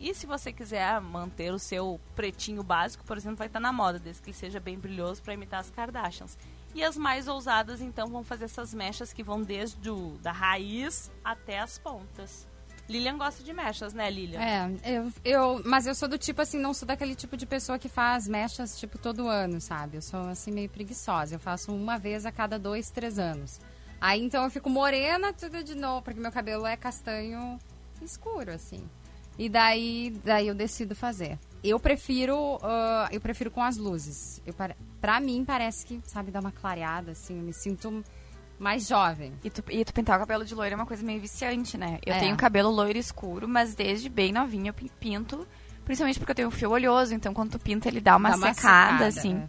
E 0.00 0.12
se 0.12 0.26
você 0.26 0.52
quiser 0.52 1.00
manter 1.00 1.52
o 1.52 1.58
seu 1.60 2.00
pretinho 2.16 2.64
básico, 2.64 3.04
por 3.04 3.16
exemplo, 3.16 3.36
vai 3.36 3.46
estar 3.46 3.60
na 3.60 3.72
moda, 3.72 4.00
desde 4.00 4.22
que 4.22 4.30
ele 4.30 4.36
seja 4.36 4.58
bem 4.58 4.76
brilhoso 4.76 5.22
para 5.22 5.34
imitar 5.34 5.60
as 5.60 5.70
Kardashians. 5.70 6.36
E 6.76 6.84
as 6.84 6.94
mais 6.94 7.26
ousadas, 7.26 7.80
então, 7.80 8.08
vão 8.08 8.22
fazer 8.22 8.44
essas 8.44 8.74
mechas 8.74 9.10
que 9.10 9.22
vão 9.22 9.40
desde 9.40 9.88
o, 9.88 10.18
da 10.22 10.30
raiz 10.30 11.10
até 11.24 11.58
as 11.58 11.78
pontas. 11.78 12.46
Lilian 12.86 13.16
gosta 13.16 13.42
de 13.42 13.50
mechas, 13.54 13.94
né, 13.94 14.10
Lilian? 14.10 14.38
É, 14.38 14.70
eu, 14.84 15.12
eu, 15.24 15.62
mas 15.64 15.86
eu 15.86 15.94
sou 15.94 16.06
do 16.06 16.18
tipo 16.18 16.42
assim, 16.42 16.58
não 16.58 16.74
sou 16.74 16.86
daquele 16.86 17.14
tipo 17.14 17.34
de 17.34 17.46
pessoa 17.46 17.78
que 17.78 17.88
faz 17.88 18.28
mechas 18.28 18.78
tipo 18.78 18.98
todo 18.98 19.26
ano, 19.26 19.58
sabe? 19.58 19.96
Eu 19.96 20.02
sou 20.02 20.20
assim 20.28 20.52
meio 20.52 20.68
preguiçosa. 20.68 21.36
Eu 21.36 21.40
faço 21.40 21.74
uma 21.74 21.96
vez 21.96 22.26
a 22.26 22.30
cada 22.30 22.58
dois, 22.58 22.90
três 22.90 23.18
anos. 23.18 23.58
Aí 23.98 24.22
então 24.22 24.44
eu 24.44 24.50
fico 24.50 24.68
morena 24.68 25.32
tudo 25.32 25.64
de 25.64 25.74
novo, 25.74 26.02
porque 26.02 26.20
meu 26.20 26.30
cabelo 26.30 26.66
é 26.66 26.76
castanho 26.76 27.58
escuro, 28.02 28.52
assim. 28.52 28.86
E 29.38 29.48
daí, 29.48 30.14
daí 30.22 30.46
eu 30.46 30.54
decido 30.54 30.94
fazer. 30.94 31.38
Eu 31.62 31.80
prefiro, 31.80 32.58
ah, 32.62 33.08
eu 33.10 33.20
prefiro 33.20 33.50
com 33.50 33.62
as 33.62 33.76
luzes. 33.76 34.40
Eu, 34.46 34.54
pra 35.00 35.20
mim 35.20 35.44
parece 35.44 35.84
que, 35.86 36.00
sabe, 36.04 36.30
dá 36.30 36.40
uma 36.40 36.52
clareada, 36.52 37.12
assim, 37.12 37.38
eu 37.38 37.42
me 37.42 37.52
sinto 37.52 38.04
mais 38.58 38.86
jovem. 38.86 39.32
E 39.44 39.50
tu, 39.50 39.62
e 39.70 39.84
tu 39.84 39.92
pintar 39.92 40.16
o 40.16 40.20
cabelo 40.20 40.44
de 40.44 40.54
loiro 40.54 40.72
é 40.74 40.76
uma 40.76 40.86
coisa 40.86 41.04
meio 41.04 41.20
viciante, 41.20 41.76
né? 41.76 41.98
Eu 42.06 42.14
É. 42.14 42.18
tenho 42.20 42.36
cabelo 42.36 42.70
loiro 42.70 42.98
escuro, 42.98 43.46
mas 43.48 43.74
desde 43.74 44.08
bem 44.08 44.32
novinha 44.32 44.70
eu 44.70 44.74
pi- 44.74 44.90
pinto. 45.00 45.46
Principalmente 45.84 46.18
porque 46.18 46.32
eu 46.32 46.36
tenho 46.36 46.48
um 46.48 46.52
fio 46.52 46.70
oleoso, 46.70 47.14
então 47.14 47.32
quando 47.34 47.52
tu 47.52 47.58
pinta 47.58 47.88
ele 47.88 48.00
dá 48.00 48.16
uma, 48.16 48.30
Dá 48.30 48.36
uma 48.36 48.54
secada, 48.54 48.90
secada, 48.92 49.06
assim. 49.06 49.36
é. 49.36 49.46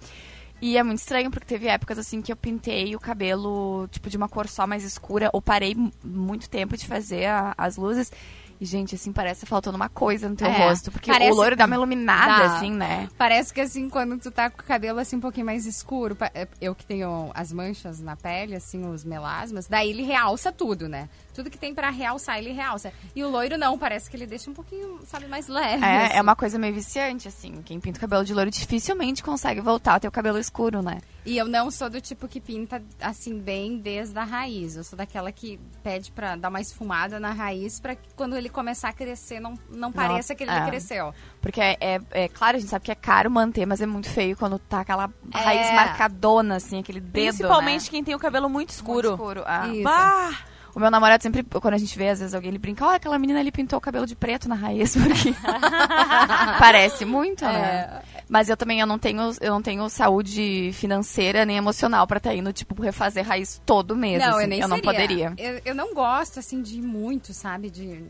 E 0.60 0.76
é 0.76 0.82
muito 0.84 0.98
estranho, 1.00 1.30
porque 1.30 1.46
teve 1.46 1.68
épocas, 1.68 2.00
assim, 2.00 2.20
que 2.22 2.32
eu 2.32 2.36
pintei 2.36 2.96
o 2.96 3.00
cabelo, 3.00 3.88
tipo, 3.92 4.10
de 4.10 4.18
uma 4.18 4.28
cor 4.28 4.48
só 4.48 4.66
mais 4.66 4.84
escura. 4.84 5.30
Ou 5.32 5.40
parei 5.42 5.76
mu- 5.76 5.92
muito 6.04 6.50
tempo 6.50 6.76
de 6.76 6.86
fazer 6.88 7.26
a- 7.26 7.54
as 7.56 7.78
luzes. 7.78 8.12
E, 8.60 8.66
gente, 8.66 8.96
assim, 8.96 9.12
parece 9.12 9.46
faltando 9.46 9.76
uma 9.76 9.90
coisa 9.90 10.28
no 10.28 10.36
teu 10.36 10.48
É, 10.48 10.68
rosto. 10.68 10.92
Porque 10.92 11.12
o 11.12 11.36
loiro 11.36 11.56
dá 11.56 11.66
uma 11.66 11.76
iluminada, 11.76 12.48
Dá. 12.48 12.56
assim, 12.58 12.72
né? 12.72 13.08
Parece 13.18 13.54
que 13.54 13.62
assim, 13.62 13.88
quando 13.90 14.18
tu 14.20 14.32
tá 14.32 14.50
com 14.50 14.62
o 14.62 14.66
cabelo 14.66 15.00
assim 15.00 15.16
um 15.18 15.22
pouquinho 15.22 15.46
mais 15.46 15.66
escuro, 15.66 16.18
é, 16.34 16.48
eu 16.60 16.74
que 16.74 16.86
tenho 16.86 17.30
as 17.34 17.52
manchas 17.54 18.00
na 18.00 18.16
pele, 18.16 18.56
assim, 18.56 18.88
os 18.90 19.04
melasmas, 19.04 19.68
daí 19.68 19.90
ele 19.92 20.04
realça 20.04 20.52
tudo, 20.52 20.90
né? 20.90 21.08
Tudo 21.38 21.52
que 21.52 21.58
tem 21.58 21.72
pra 21.72 21.92
realçar, 21.92 22.40
ele 22.40 22.52
realça. 22.52 22.92
E 23.16 23.24
o 23.24 23.30
loiro 23.30 23.60
não, 23.60 23.78
parece 23.78 24.10
que 24.10 24.18
ele 24.18 24.26
deixa 24.26 24.50
um 24.50 24.54
pouquinho, 24.56 25.00
sabe, 25.06 25.28
mais 25.28 25.48
leve. 25.48 25.86
É, 25.86 26.06
assim. 26.08 26.18
é 26.18 26.22
uma 26.22 26.36
coisa 26.36 26.58
meio 26.58 26.74
viciante, 26.74 27.28
assim. 27.28 27.62
Quem 27.64 27.80
pinta 27.80 28.00
o 28.00 28.02
cabelo 28.02 28.26
de 28.26 28.34
loiro 28.34 28.50
dificilmente 28.50 29.22
consegue 29.22 29.62
voltar 29.62 29.96
a 29.96 30.00
ter 30.00 30.08
o 30.08 30.12
cabelo 30.12 30.40
escuro, 30.40 30.82
né? 30.82 30.98
E 31.24 31.38
eu 31.38 31.46
não 31.48 31.70
sou 31.70 31.90
do 31.90 32.00
tipo 32.02 32.28
que 32.28 32.40
pinta 32.42 32.82
assim 33.02 33.38
bem 33.38 33.78
desde 33.78 34.18
a 34.18 34.24
raiz. 34.24 34.78
Eu 34.78 34.84
sou 34.84 34.98
daquela 34.98 35.32
que 35.32 35.60
pede 35.84 36.10
pra 36.12 36.36
dar 36.38 36.48
uma 36.50 36.62
esfumada 36.62 37.20
na 37.20 37.34
raiz 37.34 37.80
pra 37.82 37.96
que 37.96 38.08
quando 38.16 38.36
ele 38.36 38.48
começar 38.50 38.90
a 38.90 38.94
crescer 38.94 39.40
não, 39.40 39.54
não 39.70 39.92
pareça 39.92 40.34
que 40.34 40.44
ele 40.44 40.52
é. 40.52 40.66
cresceu. 40.66 41.14
Porque 41.42 41.60
é, 41.62 41.78
é, 41.82 42.02
é 42.12 42.28
claro, 42.30 42.56
a 42.58 42.60
gente 42.60 42.70
sabe 42.70 42.86
que 42.86 42.92
é 42.92 42.96
caro 42.96 43.30
manter, 43.30 43.66
mas 43.66 43.82
é 43.82 43.86
muito 43.86 44.10
feio 44.10 44.36
quando 44.38 44.58
tá 44.58 44.80
aquela 44.80 45.10
raiz 45.34 45.68
É. 45.68 45.76
marcadona, 45.76 46.56
assim, 46.56 46.80
aquele 46.80 47.02
dedo, 47.02 47.12
Principalmente 47.12 47.84
né? 47.84 47.90
quem 47.92 48.04
tem 48.04 48.16
o 48.16 48.20
cabelo 48.20 48.50
muito 48.50 48.70
escuro. 48.70 49.10
Muito 49.10 49.22
escuro. 49.22 49.44
ah. 49.46 49.68
Isso. 49.68 49.84
Bah! 49.84 50.40
O 50.76 50.80
meu 50.80 50.92
namorado 50.92 51.24
sempre, 51.24 51.44
quando 51.44 51.74
a 51.74 51.78
gente 51.78 51.98
vê, 51.98 52.10
às 52.10 52.20
vezes 52.20 52.34
alguém 52.36 52.50
ele 52.50 52.60
brinca, 52.60 52.86
olha, 52.86 52.98
aquela 52.98 53.18
menina 53.18 53.40
ali 53.40 53.52
pintou 53.52 53.78
o 53.78 53.82
cabelo 53.82 54.06
de 54.06 54.16
preto 54.16 54.48
na 54.48 54.56
raiz, 54.56 54.94
porque 54.98 55.34
parece 56.60 57.06
muito, 57.06 57.44
É. 57.46 57.52
né? 57.52 58.02
Mas 58.30 58.50
eu 58.50 58.58
também 58.58 58.80
eu 58.82 58.86
não 58.88 59.00
tenho, 59.00 59.22
eu 59.40 59.52
não 59.52 59.62
tenho 59.62 59.88
saúde 59.90 60.72
financeira 60.74 61.46
nem 61.46 61.56
emocional 61.58 62.06
pra 62.06 62.18
estar 62.18 62.36
indo, 62.36 62.52
tipo, 62.52 62.80
refazer 62.82 63.26
raiz 63.26 63.62
todo 63.66 63.96
mês. 63.96 64.20
não, 64.22 64.32
assim. 64.34 64.42
eu 64.42 64.48
nem 64.48 64.60
não 64.60 64.68
seria. 64.70 64.84
poderia. 64.84 65.34
Eu, 65.38 65.62
eu 65.66 65.74
não 65.76 65.94
gosto 65.94 66.38
assim 66.40 66.62
de 66.62 66.82
muito, 66.82 67.34
sabe, 67.34 67.70
de 67.70 68.04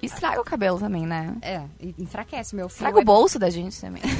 Estraga 0.00 0.40
o 0.40 0.44
cabelo 0.44 0.78
também, 0.78 1.06
né? 1.06 1.34
é, 1.42 1.62
enfraquece 1.98 2.54
meu 2.56 2.68
fio. 2.68 2.76
Estraga 2.76 2.96
o 2.98 3.00
é- 3.00 3.04
bolso 3.04 3.38
da 3.38 3.50
gente 3.50 3.78
também. 3.80 4.02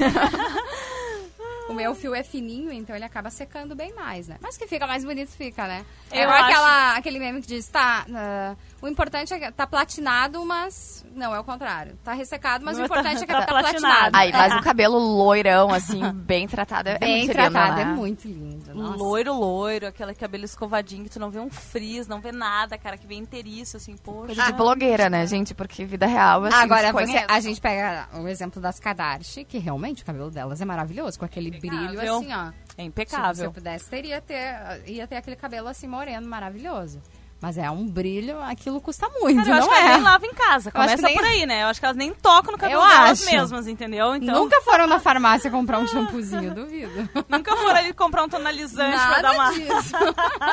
O 1.72 1.74
meu 1.74 1.94
fio 1.94 2.14
é 2.14 2.22
fininho, 2.22 2.72
então 2.72 2.94
ele 2.94 3.04
acaba 3.04 3.30
secando 3.30 3.74
bem 3.74 3.94
mais, 3.94 4.28
né? 4.28 4.36
Mas 4.40 4.56
que 4.56 4.66
fica 4.66 4.86
mais 4.86 5.04
bonito, 5.04 5.30
fica, 5.30 5.66
né? 5.66 5.84
Eu 6.10 6.18
é 6.20 6.22
igual 6.22 6.36
acho- 6.36 6.44
aquela, 6.50 6.96
aquele 6.96 7.18
meme 7.18 7.40
que 7.40 7.46
diz, 7.48 7.66
tá, 7.68 8.06
ah, 8.14 8.54
o 8.82 8.88
importante 8.88 9.32
é 9.32 9.38
que 9.38 9.52
tá 9.52 9.66
platinado, 9.66 10.44
mas... 10.44 11.04
Não, 11.14 11.34
é 11.34 11.38
o 11.40 11.44
contrário. 11.44 11.96
Tá 12.02 12.12
ressecado, 12.12 12.64
mas 12.64 12.76
o 12.76 12.80
Não, 12.80 12.88
tá- 12.88 12.94
importante 13.00 13.22
é 13.22 13.26
que 13.26 13.32
tá 13.32 13.40
tá, 13.40 13.46
platinado. 13.46 13.80
platinado. 13.80 14.16
Aí, 14.16 14.32
mas 14.32 14.54
o 14.60 14.62
cabelo 14.62 14.98
loirão, 14.98 15.70
assim, 15.72 16.02
bem 16.12 16.48
tratado, 16.48 16.88
é, 16.88 16.94
é 16.94 16.98
Bem 16.98 17.18
muito 17.18 17.28
lindo, 17.28 17.32
tratado, 17.52 17.76
né? 17.76 17.82
é 17.82 17.84
muito 17.86 18.26
lindo. 18.28 18.74
Nossa. 18.74 18.96
Loiro, 18.96 19.32
loiro, 19.34 19.86
aquele 19.86 20.14
cabelo 20.14 20.44
escovadinho 20.44 21.04
que 21.04 21.10
tu 21.10 21.20
não 21.20 21.30
vê 21.30 21.38
um 21.38 21.48
frizz, 21.50 22.08
não 22.08 22.20
vê 22.20 22.32
nada, 22.32 22.76
cara, 22.76 22.96
que 22.98 23.06
vem 23.06 23.20
inteiriço, 23.20 23.76
assim, 23.76 23.96
poxa. 23.96 24.26
Coisa 24.34 24.44
de 24.46 24.52
blogueira, 24.54 25.08
né, 25.08 25.26
gente? 25.26 25.54
Porque 25.54 25.84
vida 25.84 26.06
real, 26.06 26.44
assim, 26.44 26.56
Agora, 26.56 26.86
se 26.88 26.92
você, 26.92 27.04
conhece. 27.06 27.26
a 27.28 27.40
gente 27.40 27.60
pega 27.60 28.08
o 28.14 28.26
exemplo 28.26 28.60
das 28.60 28.80
Kardashian, 28.80 29.44
que 29.44 29.58
realmente 29.58 30.02
o 30.02 30.06
cabelo 30.06 30.30
delas 30.30 30.60
é 30.60 30.64
maravilhoso, 30.64 31.18
com 31.18 31.24
aquele 31.24 31.50
brilho 31.50 31.84
Impecável. 31.92 32.16
assim, 32.18 32.32
ó. 32.32 32.48
É 32.48 32.50
Se 32.50 32.76
você 32.76 32.82
impecável. 32.82 33.52
pudesse, 33.52 33.90
teria 33.90 34.20
ter, 34.20 34.82
ia 34.86 35.06
ter 35.06 35.16
aquele 35.16 35.36
cabelo 35.36 35.68
assim 35.68 35.86
moreno, 35.86 36.26
maravilhoso. 36.26 37.02
Mas 37.42 37.58
é 37.58 37.68
um 37.68 37.84
brilho, 37.88 38.40
aquilo 38.40 38.80
custa 38.80 39.08
muito, 39.20 39.44
Cara, 39.44 39.48
eu 39.48 39.54
acho 39.54 39.66
não 39.66 39.68
que 39.68 39.74
elas 39.80 39.90
é? 39.90 39.94
nem 39.94 40.02
lavam 40.04 40.30
em 40.30 40.32
casa. 40.34 40.70
Começa 40.70 41.02
nem- 41.02 41.16
por 41.16 41.24
aí, 41.24 41.44
né? 41.44 41.64
Eu 41.64 41.66
acho 41.66 41.80
que 41.80 41.84
elas 41.86 41.96
nem 41.96 42.14
tocam 42.14 42.52
no 42.52 42.58
cabelo 42.58 42.80
Eu 42.80 42.88
delas 42.88 43.20
acho. 43.26 43.34
mesmas, 43.34 43.66
entendeu? 43.66 44.14
Então, 44.14 44.44
Nunca 44.44 44.60
foram 44.62 44.86
na 44.86 45.00
farmácia 45.00 45.50
comprar 45.50 45.80
um 45.80 45.86
shampoozinho, 45.88 46.54
duvido. 46.54 47.08
nunca 47.28 47.56
foram 47.56 47.76
ali 47.76 47.92
comprar 47.92 48.22
um 48.22 48.28
tonalizante 48.28 48.96
pra 48.96 49.06
Nada 49.08 49.22
dar 49.22 49.32
uma... 49.32 49.52
disso. 49.52 49.92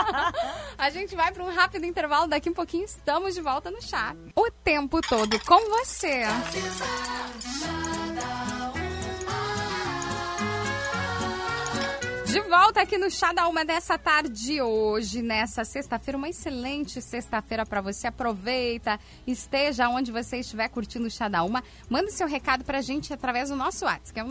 A 0.80 0.90
gente 0.90 1.16
vai 1.16 1.32
para 1.32 1.44
um 1.44 1.54
rápido 1.54 1.86
intervalo, 1.86 2.28
daqui 2.28 2.50
um 2.50 2.54
pouquinho 2.54 2.86
estamos 2.86 3.36
de 3.36 3.42
volta 3.42 3.70
no 3.70 3.82
chá. 3.84 4.16
O 4.36 4.50
tempo 4.64 5.00
todo 5.02 5.40
com 5.46 5.60
você. 5.70 6.24
De 12.32 12.40
volta 12.42 12.82
aqui 12.82 12.96
no 12.96 13.10
Chá 13.10 13.34
da 13.34 13.48
Uma 13.48 13.66
dessa 13.66 13.98
tarde 13.98 14.62
hoje, 14.62 15.24
nessa 15.24 15.66
sexta-feira, 15.66 16.16
uma 16.16 16.30
excelente 16.30 17.02
sexta-feira 17.02 17.66
para 17.66 17.82
você. 17.82 18.06
Aproveita, 18.06 19.00
esteja 19.26 19.90
onde 19.90 20.12
você 20.12 20.38
estiver 20.38 20.70
curtindo 20.70 21.08
o 21.08 21.10
Chá 21.10 21.28
da 21.28 21.42
Uma. 21.42 21.64
Manda 21.90 22.12
seu 22.12 22.28
recado 22.28 22.64
pra 22.64 22.82
gente 22.82 23.12
através 23.12 23.50
do 23.50 23.56
nosso 23.56 23.84
WhatsApp, 23.84 24.14
que 24.14 24.20
é 24.20 24.24
o 24.24 24.28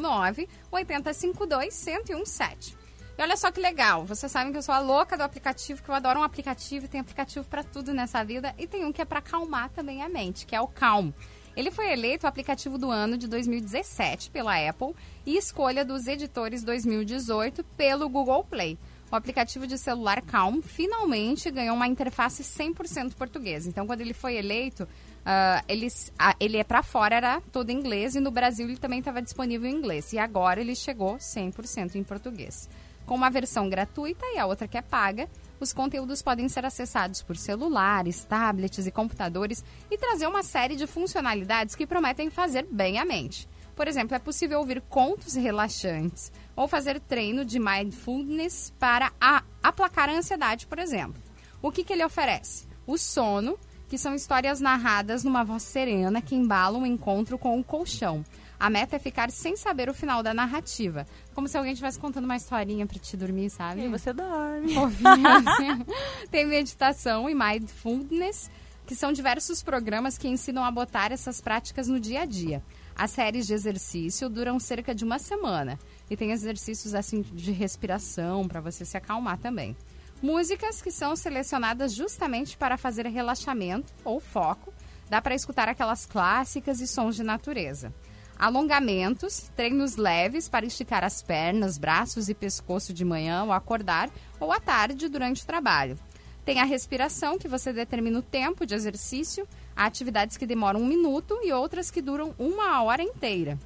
98052-1017. 0.70 2.76
E 3.18 3.22
olha 3.22 3.36
só 3.36 3.50
que 3.50 3.60
legal, 3.60 4.04
vocês 4.04 4.30
sabem 4.30 4.52
que 4.52 4.58
eu 4.58 4.62
sou 4.62 4.76
a 4.76 4.78
louca 4.78 5.16
do 5.16 5.24
aplicativo, 5.24 5.82
que 5.82 5.88
eu 5.88 5.94
adoro 5.96 6.20
um 6.20 6.22
aplicativo, 6.22 6.86
tem 6.86 7.00
aplicativo 7.00 7.44
para 7.46 7.64
tudo 7.64 7.92
nessa 7.92 8.22
vida, 8.22 8.54
e 8.56 8.68
tem 8.68 8.84
um 8.84 8.92
que 8.92 9.02
é 9.02 9.04
para 9.04 9.18
acalmar 9.18 9.70
também 9.70 10.04
a 10.04 10.08
mente, 10.08 10.46
que 10.46 10.54
é 10.54 10.60
o 10.60 10.68
Calm. 10.68 11.10
Ele 11.58 11.72
foi 11.72 11.90
eleito 11.90 12.24
o 12.24 12.28
aplicativo 12.28 12.78
do 12.78 12.88
ano 12.88 13.18
de 13.18 13.26
2017 13.26 14.30
pela 14.30 14.54
Apple 14.56 14.94
e 15.26 15.36
escolha 15.36 15.84
dos 15.84 16.06
editores 16.06 16.62
2018 16.62 17.64
pelo 17.76 18.08
Google 18.08 18.44
Play. 18.44 18.78
O 19.10 19.16
aplicativo 19.16 19.66
de 19.66 19.76
celular 19.76 20.22
Calm 20.22 20.60
finalmente 20.62 21.50
ganhou 21.50 21.74
uma 21.74 21.88
interface 21.88 22.44
100% 22.44 23.14
portuguesa. 23.16 23.68
Então, 23.68 23.88
quando 23.88 24.02
ele 24.02 24.14
foi 24.14 24.36
eleito, 24.36 24.86
ah, 25.26 25.64
eles, 25.66 26.12
ah, 26.16 26.36
ele 26.38 26.58
é 26.58 26.62
para 26.62 26.80
fora, 26.80 27.16
era 27.16 27.40
todo 27.50 27.70
em 27.70 27.76
inglês, 27.76 28.14
e 28.14 28.20
no 28.20 28.30
Brasil 28.30 28.68
ele 28.68 28.78
também 28.78 29.00
estava 29.00 29.20
disponível 29.20 29.68
em 29.68 29.74
inglês. 29.74 30.12
E 30.12 30.18
agora 30.18 30.60
ele 30.60 30.76
chegou 30.76 31.16
100% 31.16 31.96
em 31.96 32.04
português. 32.04 32.68
Com 33.04 33.16
uma 33.16 33.30
versão 33.30 33.68
gratuita 33.68 34.24
e 34.26 34.38
a 34.38 34.46
outra 34.46 34.68
que 34.68 34.78
é 34.78 34.82
paga, 34.82 35.28
os 35.60 35.72
conteúdos 35.72 36.22
podem 36.22 36.48
ser 36.48 36.64
acessados 36.64 37.22
por 37.22 37.36
celulares, 37.36 38.24
tablets 38.24 38.86
e 38.86 38.90
computadores 38.90 39.64
e 39.90 39.98
trazer 39.98 40.26
uma 40.26 40.42
série 40.42 40.76
de 40.76 40.86
funcionalidades 40.86 41.74
que 41.74 41.86
prometem 41.86 42.30
fazer 42.30 42.66
bem 42.70 42.98
a 42.98 43.04
mente. 43.04 43.48
Por 43.74 43.86
exemplo, 43.86 44.14
é 44.14 44.18
possível 44.18 44.58
ouvir 44.58 44.80
contos 44.82 45.34
relaxantes 45.34 46.32
ou 46.56 46.66
fazer 46.66 46.98
treino 47.00 47.44
de 47.44 47.58
mindfulness 47.58 48.72
para 48.78 49.12
a- 49.20 49.44
aplacar 49.62 50.08
a 50.08 50.14
ansiedade, 50.14 50.66
por 50.66 50.78
exemplo. 50.78 51.22
O 51.62 51.70
que, 51.70 51.84
que 51.84 51.92
ele 51.92 52.04
oferece? 52.04 52.66
O 52.86 52.96
sono, 52.98 53.58
que 53.88 53.96
são 53.98 54.14
histórias 54.14 54.60
narradas 54.60 55.22
numa 55.24 55.44
voz 55.44 55.62
serena 55.62 56.20
que 56.20 56.34
embalam 56.34 56.82
o 56.82 56.86
encontro 56.86 57.38
com 57.38 57.58
o 57.58 57.64
colchão. 57.64 58.24
A 58.58 58.68
meta 58.68 58.96
é 58.96 58.98
ficar 58.98 59.30
sem 59.30 59.56
saber 59.56 59.88
o 59.88 59.94
final 59.94 60.22
da 60.22 60.34
narrativa, 60.34 61.06
como 61.32 61.46
se 61.46 61.56
alguém 61.56 61.72
estivesse 61.72 61.98
contando 61.98 62.24
uma 62.24 62.36
historinha 62.36 62.86
para 62.86 62.98
te 62.98 63.16
dormir, 63.16 63.50
sabe? 63.50 63.84
E 63.84 63.88
você 63.88 64.12
dorme. 64.12 64.74
Assim. 64.76 65.86
Tem 66.28 66.44
meditação 66.44 67.30
e 67.30 67.34
mindfulness, 67.34 68.50
que 68.84 68.96
são 68.96 69.12
diversos 69.12 69.62
programas 69.62 70.18
que 70.18 70.26
ensinam 70.26 70.64
a 70.64 70.70
botar 70.70 71.12
essas 71.12 71.40
práticas 71.40 71.86
no 71.86 72.00
dia 72.00 72.22
a 72.22 72.24
dia. 72.24 72.62
As 72.96 73.12
séries 73.12 73.46
de 73.46 73.54
exercício 73.54 74.28
duram 74.28 74.58
cerca 74.58 74.92
de 74.92 75.04
uma 75.04 75.20
semana 75.20 75.78
e 76.10 76.16
tem 76.16 76.32
exercícios 76.32 76.96
assim 76.96 77.22
de 77.22 77.52
respiração 77.52 78.48
para 78.48 78.60
você 78.60 78.84
se 78.84 78.96
acalmar 78.96 79.38
também. 79.38 79.76
Músicas 80.20 80.82
que 80.82 80.90
são 80.90 81.14
selecionadas 81.14 81.94
justamente 81.94 82.56
para 82.56 82.76
fazer 82.76 83.06
relaxamento 83.06 83.92
ou 84.04 84.18
foco. 84.18 84.74
Dá 85.08 85.22
para 85.22 85.34
escutar 85.34 85.68
aquelas 85.68 86.04
clássicas 86.06 86.80
e 86.80 86.88
sons 86.88 87.14
de 87.14 87.22
natureza. 87.22 87.94
Alongamentos, 88.38 89.50
treinos 89.56 89.96
leves 89.96 90.48
para 90.48 90.64
esticar 90.64 91.02
as 91.02 91.20
pernas, 91.20 91.76
braços 91.76 92.28
e 92.28 92.34
pescoço 92.34 92.92
de 92.92 93.04
manhã 93.04 93.40
ao 93.40 93.52
acordar 93.52 94.08
ou 94.38 94.52
à 94.52 94.60
tarde 94.60 95.08
durante 95.08 95.42
o 95.42 95.46
trabalho. 95.46 95.98
Tem 96.44 96.60
a 96.60 96.64
respiração, 96.64 97.36
que 97.36 97.48
você 97.48 97.72
determina 97.72 98.20
o 98.20 98.22
tempo 98.22 98.64
de 98.64 98.74
exercício, 98.74 99.46
há 99.74 99.86
atividades 99.86 100.36
que 100.36 100.46
demoram 100.46 100.80
um 100.80 100.86
minuto 100.86 101.38
e 101.42 101.52
outras 101.52 101.90
que 101.90 102.00
duram 102.00 102.32
uma 102.38 102.80
hora 102.82 103.02
inteira. 103.02 103.58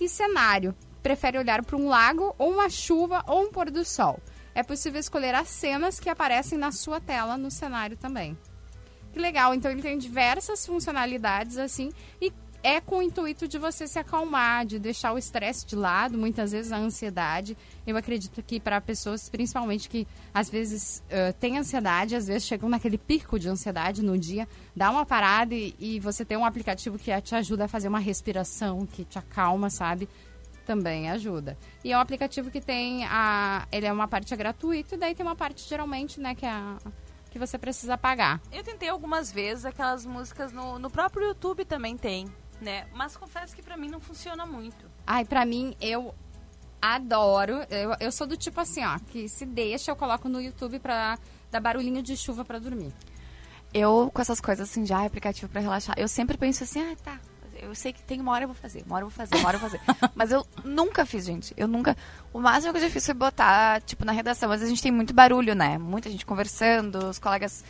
E 0.00 0.08
cenário, 0.08 0.74
prefere 1.02 1.36
olhar 1.36 1.64
para 1.64 1.76
um 1.76 1.88
lago 1.88 2.32
ou 2.38 2.52
uma 2.52 2.70
chuva 2.70 3.24
ou 3.26 3.42
um 3.42 3.50
pôr 3.50 3.70
do 3.70 3.84
sol. 3.84 4.20
É 4.54 4.62
possível 4.62 5.00
escolher 5.00 5.34
as 5.34 5.48
cenas 5.48 5.98
que 5.98 6.08
aparecem 6.08 6.56
na 6.56 6.70
sua 6.70 7.00
tela 7.00 7.36
no 7.36 7.50
cenário 7.50 7.96
também. 7.96 8.38
Que 9.12 9.18
legal, 9.18 9.52
então 9.52 9.70
ele 9.70 9.82
tem 9.82 9.98
diversas 9.98 10.64
funcionalidades 10.64 11.58
assim 11.58 11.92
e 12.20 12.32
é 12.62 12.80
com 12.80 12.98
o 12.98 13.02
intuito 13.02 13.48
de 13.48 13.58
você 13.58 13.86
se 13.86 13.98
acalmar, 13.98 14.64
de 14.64 14.78
deixar 14.78 15.12
o 15.12 15.18
estresse 15.18 15.66
de 15.66 15.74
lado, 15.74 16.16
muitas 16.16 16.52
vezes 16.52 16.70
a 16.70 16.76
ansiedade. 16.76 17.56
Eu 17.86 17.96
acredito 17.96 18.42
que 18.42 18.60
para 18.60 18.80
pessoas, 18.80 19.28
principalmente 19.28 19.88
que 19.88 20.06
às 20.32 20.48
vezes 20.48 21.02
uh, 21.06 21.32
têm 21.34 21.58
ansiedade, 21.58 22.14
às 22.14 22.26
vezes 22.26 22.46
chegam 22.46 22.68
naquele 22.68 22.96
pico 22.96 23.38
de 23.38 23.48
ansiedade 23.48 24.02
no 24.02 24.16
dia, 24.16 24.48
dá 24.74 24.90
uma 24.90 25.04
parada 25.04 25.54
e, 25.54 25.74
e 25.78 26.00
você 26.00 26.24
tem 26.24 26.36
um 26.36 26.44
aplicativo 26.44 26.98
que 26.98 27.20
te 27.20 27.34
ajuda 27.34 27.64
a 27.64 27.68
fazer 27.68 27.88
uma 27.88 27.98
respiração, 27.98 28.86
que 28.86 29.04
te 29.04 29.18
acalma, 29.18 29.68
sabe? 29.68 30.08
Também 30.64 31.10
ajuda. 31.10 31.58
E 31.82 31.92
é 31.92 31.96
um 31.96 32.00
aplicativo 32.00 32.48
que 32.48 32.60
tem 32.60 33.04
a. 33.06 33.66
Ele 33.72 33.86
é 33.86 33.92
uma 33.92 34.06
parte 34.06 34.34
gratuita 34.36 34.94
e 34.94 34.98
daí 34.98 35.14
tem 35.14 35.26
uma 35.26 35.34
parte 35.34 35.68
geralmente, 35.68 36.20
né, 36.20 36.36
que 36.36 36.46
é 36.46 36.50
a, 36.50 36.76
que 37.32 37.38
você 37.38 37.58
precisa 37.58 37.96
pagar. 37.96 38.40
Eu 38.52 38.62
tentei 38.62 38.90
algumas 38.90 39.32
vezes 39.32 39.64
aquelas 39.64 40.04
músicas 40.04 40.52
no, 40.52 40.78
no 40.78 40.90
próprio 40.90 41.28
YouTube 41.28 41.64
também 41.64 41.96
tem, 41.96 42.26
né? 42.62 42.86
Mas 42.94 43.16
confesso 43.16 43.54
que 43.54 43.62
pra 43.62 43.76
mim 43.76 43.88
não 43.88 44.00
funciona 44.00 44.46
muito. 44.46 44.86
Ai, 45.06 45.24
pra 45.24 45.44
mim, 45.44 45.76
eu 45.80 46.14
adoro. 46.80 47.60
Eu, 47.68 47.94
eu 48.00 48.10
sou 48.10 48.26
do 48.26 48.36
tipo 48.36 48.60
assim, 48.60 48.84
ó, 48.84 48.98
que 49.10 49.28
se 49.28 49.44
deixa, 49.44 49.90
eu 49.90 49.96
coloco 49.96 50.28
no 50.28 50.40
YouTube 50.40 50.78
pra 50.78 51.18
dar 51.50 51.60
barulhinho 51.60 52.02
de 52.02 52.16
chuva 52.16 52.44
pra 52.44 52.58
dormir. 52.58 52.92
Eu, 53.72 54.10
com 54.12 54.20
essas 54.20 54.40
coisas 54.40 54.68
assim, 54.68 54.84
já 54.84 55.04
aplicativo 55.04 55.50
pra 55.50 55.60
relaxar, 55.60 55.94
eu 55.98 56.08
sempre 56.08 56.36
penso 56.36 56.64
assim, 56.64 56.80
ah, 56.80 56.96
tá. 57.02 57.18
Eu 57.54 57.74
sei 57.76 57.92
que 57.92 58.02
tem 58.02 58.20
uma 58.20 58.32
hora 58.32 58.44
eu 58.44 58.48
vou 58.48 58.56
fazer, 58.56 58.82
uma 58.84 58.96
hora 58.96 59.04
eu 59.04 59.08
vou 59.08 59.16
fazer, 59.16 59.36
uma 59.36 59.46
hora 59.46 59.56
eu 59.56 59.60
vou 59.60 59.70
fazer. 59.70 59.80
mas 60.16 60.32
eu 60.32 60.44
nunca 60.64 61.06
fiz, 61.06 61.24
gente. 61.24 61.54
Eu 61.56 61.68
nunca. 61.68 61.96
O 62.32 62.40
máximo 62.40 62.72
que 62.72 62.78
eu 62.78 62.82
já 62.82 62.90
fiz 62.90 63.06
foi 63.06 63.14
botar, 63.14 63.80
tipo, 63.82 64.04
na 64.04 64.10
redação. 64.10 64.48
Mas 64.48 64.62
a 64.62 64.66
gente 64.66 64.82
tem 64.82 64.90
muito 64.90 65.14
barulho, 65.14 65.54
né? 65.54 65.78
Muita 65.78 66.10
gente 66.10 66.26
conversando, 66.26 67.08
os 67.08 67.20
colegas. 67.20 67.64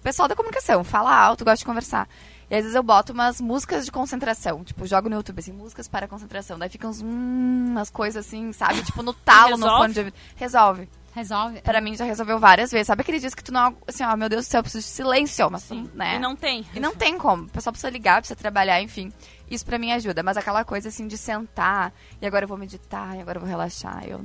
Pessoal 0.00 0.28
da 0.28 0.36
comunicação, 0.36 0.84
fala 0.84 1.12
alto, 1.12 1.44
gosta 1.44 1.58
de 1.58 1.64
conversar. 1.64 2.08
E 2.50 2.54
às 2.54 2.62
vezes 2.62 2.74
eu 2.74 2.82
boto 2.82 3.12
umas 3.12 3.40
músicas 3.40 3.84
de 3.84 3.92
concentração. 3.92 4.62
Tipo, 4.64 4.86
jogo 4.86 5.08
no 5.08 5.16
YouTube, 5.16 5.38
assim, 5.38 5.52
músicas 5.52 5.88
para 5.88 6.08
concentração. 6.08 6.58
Daí 6.58 6.68
ficam 6.68 6.90
uns, 6.90 7.02
hum, 7.02 7.66
umas 7.68 7.90
coisas 7.90 8.26
assim, 8.26 8.52
sabe? 8.52 8.82
Tipo, 8.82 9.02
no 9.02 9.12
talo, 9.12 9.56
no 9.56 9.66
fone 9.66 9.92
de 9.92 10.00
ouvido. 10.00 10.16
Resolve. 10.36 10.88
Resolve? 11.14 11.60
Pra 11.60 11.80
mim 11.80 11.96
já 11.96 12.04
resolveu 12.04 12.40
várias 12.40 12.72
vezes. 12.72 12.88
Sabe 12.88 13.02
aquele 13.02 13.20
dia 13.20 13.30
que 13.30 13.44
tu 13.44 13.52
não. 13.52 13.76
Assim, 13.86 14.02
ó, 14.02 14.16
meu 14.16 14.28
Deus 14.28 14.46
do 14.46 14.50
céu, 14.50 14.58
eu 14.58 14.62
preciso 14.64 14.84
de 14.84 14.92
silêncio. 14.92 15.48
Mas, 15.48 15.62
Sim. 15.62 15.88
né? 15.94 16.16
E 16.16 16.18
não 16.18 16.34
tem. 16.34 16.66
E 16.74 16.80
não 16.80 16.94
tem 16.94 17.16
como. 17.16 17.44
O 17.44 17.48
pessoal 17.48 17.72
precisa 17.72 17.90
ligar, 17.90 18.20
precisa 18.20 18.36
trabalhar, 18.36 18.82
enfim. 18.82 19.12
Isso 19.48 19.64
pra 19.64 19.78
mim 19.78 19.92
ajuda. 19.92 20.24
Mas 20.24 20.36
aquela 20.36 20.64
coisa 20.64 20.88
assim 20.88 21.06
de 21.06 21.16
sentar 21.16 21.92
e 22.20 22.26
agora 22.26 22.44
eu 22.44 22.48
vou 22.48 22.58
meditar 22.58 23.16
e 23.16 23.20
agora 23.20 23.36
eu 23.36 23.40
vou 23.40 23.48
relaxar. 23.48 24.02
Eu, 24.08 24.24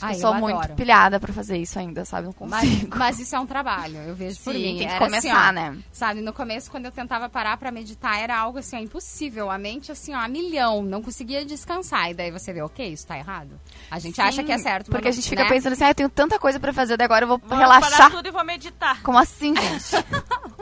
Ai, 0.00 0.14
eu 0.14 0.20
sou 0.20 0.34
eu 0.34 0.40
muito 0.40 0.56
adoro. 0.58 0.74
pilhada 0.74 1.18
pra 1.20 1.32
fazer 1.32 1.56
isso 1.58 1.78
ainda, 1.78 2.04
sabe? 2.04 2.26
Não 2.26 2.34
Mas, 2.48 2.68
consigo. 2.68 2.98
mas 2.98 3.18
isso 3.20 3.34
é 3.34 3.40
um 3.40 3.46
trabalho, 3.46 3.96
eu 3.98 4.14
vejo 4.14 4.38
por 4.40 4.52
Sim, 4.52 4.58
mim. 4.58 4.78
tem 4.78 4.88
que 4.88 4.94
Era 4.94 4.98
começar, 4.98 5.28
assim, 5.48 5.48
ó, 5.48 5.52
né? 5.52 5.78
Sabe, 5.92 6.20
no 6.20 6.32
começo, 6.32 6.70
quando 6.70 6.84
eu 6.86 6.92
tentava 6.92 7.28
parar 7.28 7.56
pra 7.56 7.70
meditar, 7.70 8.18
era 8.18 8.36
algo 8.38 8.58
assim, 8.58 8.76
ó, 8.76 8.78
impossível. 8.80 9.50
A 9.50 9.58
mente, 9.58 9.90
assim, 9.92 10.14
ó, 10.14 10.18
a 10.18 10.28
milhão. 10.28 10.82
Não 10.82 11.02
conseguia 11.02 11.44
descansar. 11.44 12.10
E 12.10 12.14
daí 12.14 12.30
você 12.30 12.52
vê, 12.52 12.62
ok, 12.62 12.86
isso 12.92 13.06
tá 13.06 13.16
errado. 13.16 13.58
A 13.90 13.98
gente 13.98 14.20
acha 14.20 14.42
que 14.44 14.52
é 14.52 14.58
certo. 14.58 14.90
Porque 14.90 15.08
a 15.08 15.10
mas 15.10 15.16
gente 15.16 15.24
não- 15.24 15.30
fica 15.30 15.42
né? 15.44 15.48
pensando 15.48 15.72
assim, 15.72 15.84
ah, 15.84 15.90
eu 15.90 15.94
tenho 15.94 16.08
tanta 16.08 16.38
coisa 16.38 16.58
pra 16.60 16.72
fazer, 16.72 16.96
daí 16.96 17.04
agora 17.04 17.24
eu 17.24 17.28
vou, 17.28 17.38
Vou 17.38 17.48
parar 17.48 17.60
relaxar. 17.60 18.10
tudo 18.10 18.26
e 18.28 18.30
vou 18.30 18.44
meditar. 18.44 19.02
Como 19.02 19.18
assim, 19.18 19.54
gente? 19.56 19.90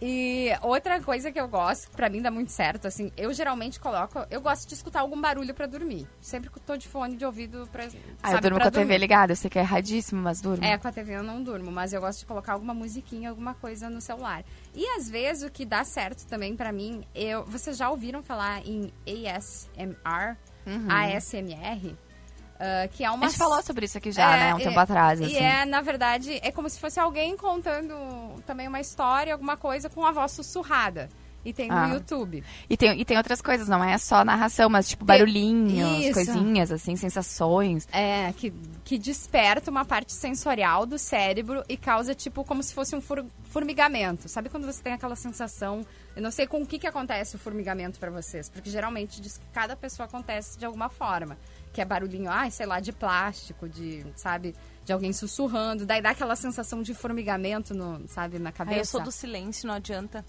E 0.00 0.50
outra 0.62 1.00
coisa 1.00 1.32
que 1.32 1.40
eu 1.40 1.48
gosto, 1.48 1.90
pra 1.90 2.08
mim 2.08 2.22
dá 2.22 2.30
muito 2.30 2.52
certo, 2.52 2.86
assim, 2.86 3.10
eu 3.16 3.32
geralmente 3.32 3.80
coloco, 3.80 4.24
eu 4.30 4.40
gosto 4.40 4.68
de 4.68 4.74
escutar 4.74 5.00
algum 5.00 5.20
barulho 5.20 5.52
pra 5.52 5.66
dormir. 5.66 6.06
Sempre 6.20 6.50
que 6.50 6.60
tô 6.60 6.76
de 6.76 6.86
fone 6.86 7.16
de 7.16 7.24
ouvido 7.24 7.68
pra. 7.72 7.88
ah, 8.22 8.32
eu 8.32 8.40
durmo 8.40 8.58
com 8.60 8.68
a 8.68 8.70
TV 8.70 8.84
dormir. 8.84 8.98
ligada, 8.98 9.32
eu 9.32 9.36
sei 9.36 9.50
que 9.50 9.58
é 9.58 9.62
erradíssimo, 9.62 10.22
mas 10.22 10.40
durmo. 10.40 10.64
É, 10.64 10.78
com 10.78 10.86
a 10.86 10.92
TV 10.92 11.14
eu 11.14 11.22
não 11.22 11.42
durmo, 11.42 11.72
mas 11.72 11.92
eu 11.92 12.00
gosto 12.00 12.20
de 12.20 12.26
colocar 12.26 12.52
alguma 12.52 12.72
musiquinha, 12.72 13.30
alguma 13.30 13.54
coisa 13.54 13.90
no 13.90 14.00
celular. 14.00 14.44
E 14.74 14.86
às 14.96 15.08
vezes 15.10 15.42
o 15.42 15.50
que 15.50 15.64
dá 15.64 15.82
certo 15.82 16.26
também 16.26 16.54
pra 16.54 16.70
mim, 16.70 17.02
eu, 17.14 17.44
vocês 17.44 17.76
já 17.76 17.90
ouviram 17.90 18.22
falar 18.22 18.62
em 18.66 18.92
ASMR? 19.06 20.36
ASMR? 20.88 21.96
Ah, 22.60 22.88
que 22.88 23.04
é 23.04 23.10
uma. 23.10 23.26
A 23.26 23.28
gente 23.28 23.38
falou 23.38 23.62
sobre 23.62 23.84
isso 23.86 23.96
aqui 23.98 24.10
já, 24.10 24.34
É, 24.34 24.38
né? 24.40 24.54
Um 24.54 24.58
e- 24.58 24.64
tempo 24.64 24.78
atrás, 24.80 25.20
E 25.20 25.24
assim. 25.24 25.36
é, 25.36 25.64
na 25.64 25.80
verdade, 25.80 26.38
é 26.42 26.50
como 26.50 26.68
se 26.68 26.78
fosse 26.80 26.98
alguém 26.98 27.36
contando 27.36 27.94
também 28.46 28.66
uma 28.66 28.80
história, 28.80 29.32
alguma 29.32 29.56
coisa 29.56 29.88
com 29.88 30.04
a 30.04 30.10
voz 30.12 30.32
sussurrada. 30.32 31.08
E 31.44 31.52
tem 31.52 31.70
Ah. 31.70 31.86
no 31.86 31.94
YouTube. 31.94 32.42
E 32.68 32.76
tem, 32.76 33.00
e 33.00 33.04
tem 33.04 33.16
outras 33.16 33.40
coisas, 33.40 33.68
não 33.68 33.82
é 33.82 33.96
só 33.96 34.24
narração, 34.24 34.68
mas 34.68 34.88
tipo 34.88 35.04
barulhinhos, 35.04 36.04
Isso. 36.06 36.12
coisinhas, 36.12 36.72
assim, 36.72 36.96
sensações. 36.96 37.86
É, 37.92 38.32
que, 38.36 38.52
que 38.84 38.98
desperta 38.98 39.70
uma 39.70 39.84
parte 39.84 40.12
sensorial 40.12 40.84
do 40.84 40.98
cérebro 40.98 41.62
e 41.68 41.76
causa, 41.76 42.12
tipo, 42.12 42.44
como 42.44 42.60
se 42.62 42.74
fosse 42.74 42.94
um 42.94 43.00
formigamento. 43.44 44.28
Sabe 44.28 44.48
quando 44.48 44.66
você 44.66 44.82
tem 44.82 44.92
aquela 44.92 45.16
sensação... 45.16 45.86
Eu 46.16 46.22
não 46.22 46.32
sei 46.32 46.48
com 46.48 46.60
o 46.60 46.66
que, 46.66 46.80
que 46.80 46.86
acontece 46.86 47.36
o 47.36 47.38
formigamento 47.38 48.00
pra 48.00 48.10
vocês, 48.10 48.48
porque 48.50 48.68
geralmente 48.68 49.20
diz 49.20 49.38
que 49.38 49.46
cada 49.52 49.76
pessoa 49.76 50.06
acontece 50.06 50.58
de 50.58 50.66
alguma 50.66 50.88
forma. 50.88 51.38
Que 51.78 51.82
é 51.82 51.84
barulhinho, 51.84 52.28
ai, 52.28 52.50
sei 52.50 52.66
lá, 52.66 52.80
de 52.80 52.90
plástico, 52.90 53.68
de, 53.68 54.04
sabe, 54.16 54.52
de 54.84 54.92
alguém 54.92 55.12
sussurrando. 55.12 55.86
Daí 55.86 56.02
dá 56.02 56.10
aquela 56.10 56.34
sensação 56.34 56.82
de 56.82 56.92
formigamento, 56.92 57.72
no, 57.72 58.02
sabe, 58.08 58.40
na 58.40 58.50
cabeça. 58.50 58.74
Aí 58.74 58.80
eu 58.80 58.84
sou 58.84 59.00
do 59.00 59.12
silêncio, 59.12 59.68
não 59.68 59.74
adianta. 59.74 60.24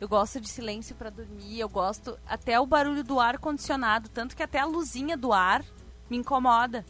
Eu 0.00 0.08
gosto 0.08 0.40
de 0.40 0.48
silêncio 0.48 0.94
pra 0.94 1.10
dormir, 1.10 1.58
eu 1.58 1.68
gosto 1.68 2.16
até 2.24 2.60
o 2.60 2.64
barulho 2.64 3.02
do 3.02 3.18
ar 3.18 3.38
condicionado, 3.38 4.08
tanto 4.10 4.36
que 4.36 4.44
até 4.44 4.60
a 4.60 4.64
luzinha 4.64 5.16
do 5.16 5.32
ar 5.32 5.64
me 6.08 6.18
incomoda. 6.18 6.86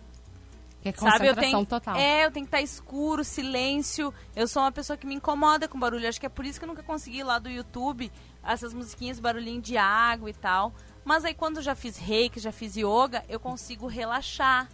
Que 0.82 0.90
é 0.90 0.92
Sabe, 0.92 1.28
eu 1.28 1.34
tenho, 1.34 1.64
total. 1.64 1.96
É, 1.96 2.26
eu 2.26 2.30
tenho 2.30 2.44
que 2.44 2.48
estar 2.48 2.60
escuro, 2.60 3.24
silêncio. 3.24 4.12
Eu 4.36 4.46
sou 4.46 4.62
uma 4.62 4.72
pessoa 4.72 4.94
que 4.94 5.06
me 5.06 5.14
incomoda 5.14 5.66
com 5.66 5.80
barulho. 5.80 6.06
Acho 6.06 6.20
que 6.20 6.26
é 6.26 6.28
por 6.28 6.44
isso 6.44 6.58
que 6.58 6.66
eu 6.66 6.68
nunca 6.68 6.82
consegui 6.82 7.20
ir 7.20 7.24
lá 7.24 7.38
do 7.38 7.48
YouTube 7.48 8.12
essas 8.44 8.74
musiquinhas, 8.74 9.18
barulhinho 9.18 9.62
de 9.62 9.78
água 9.78 10.28
e 10.28 10.34
tal. 10.34 10.74
Mas 11.04 11.24
aí 11.24 11.34
quando 11.34 11.60
já 11.60 11.74
fiz 11.74 11.96
reiki, 11.96 12.38
já 12.38 12.52
fiz 12.52 12.76
yoga, 12.76 13.24
eu 13.28 13.40
consigo 13.40 13.86
relaxar. 13.86 14.68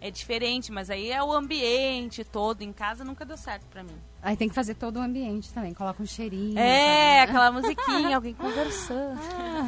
É 0.00 0.10
diferente, 0.10 0.70
mas 0.70 0.90
aí 0.90 1.10
é 1.10 1.22
o 1.22 1.32
ambiente 1.32 2.24
todo. 2.24 2.60
Em 2.60 2.72
casa 2.74 3.04
nunca 3.04 3.24
deu 3.24 3.38
certo 3.38 3.64
pra 3.70 3.82
mim. 3.82 3.96
Aí 4.22 4.36
tem 4.36 4.50
que 4.50 4.54
fazer 4.54 4.74
todo 4.74 4.98
o 4.98 5.02
ambiente 5.02 5.50
também. 5.52 5.72
Coloca 5.72 6.02
um 6.02 6.06
cheirinho. 6.06 6.58
É, 6.58 7.22
aquela 7.22 7.50
musiquinha, 7.52 8.16
alguém 8.16 8.34
conversando. 8.34 9.18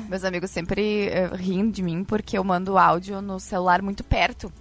Meus 0.09 0.25
amigos 0.25 0.51
sempre 0.51 1.09
eh, 1.09 1.31
riem 1.35 1.71
de 1.71 1.83
mim 1.83 2.05
porque 2.05 2.37
eu 2.37 2.45
mando 2.45 2.77
áudio 2.77 3.23
no 3.23 3.41
celular 3.41 3.81
muito 3.81 4.05
perto 4.05 4.53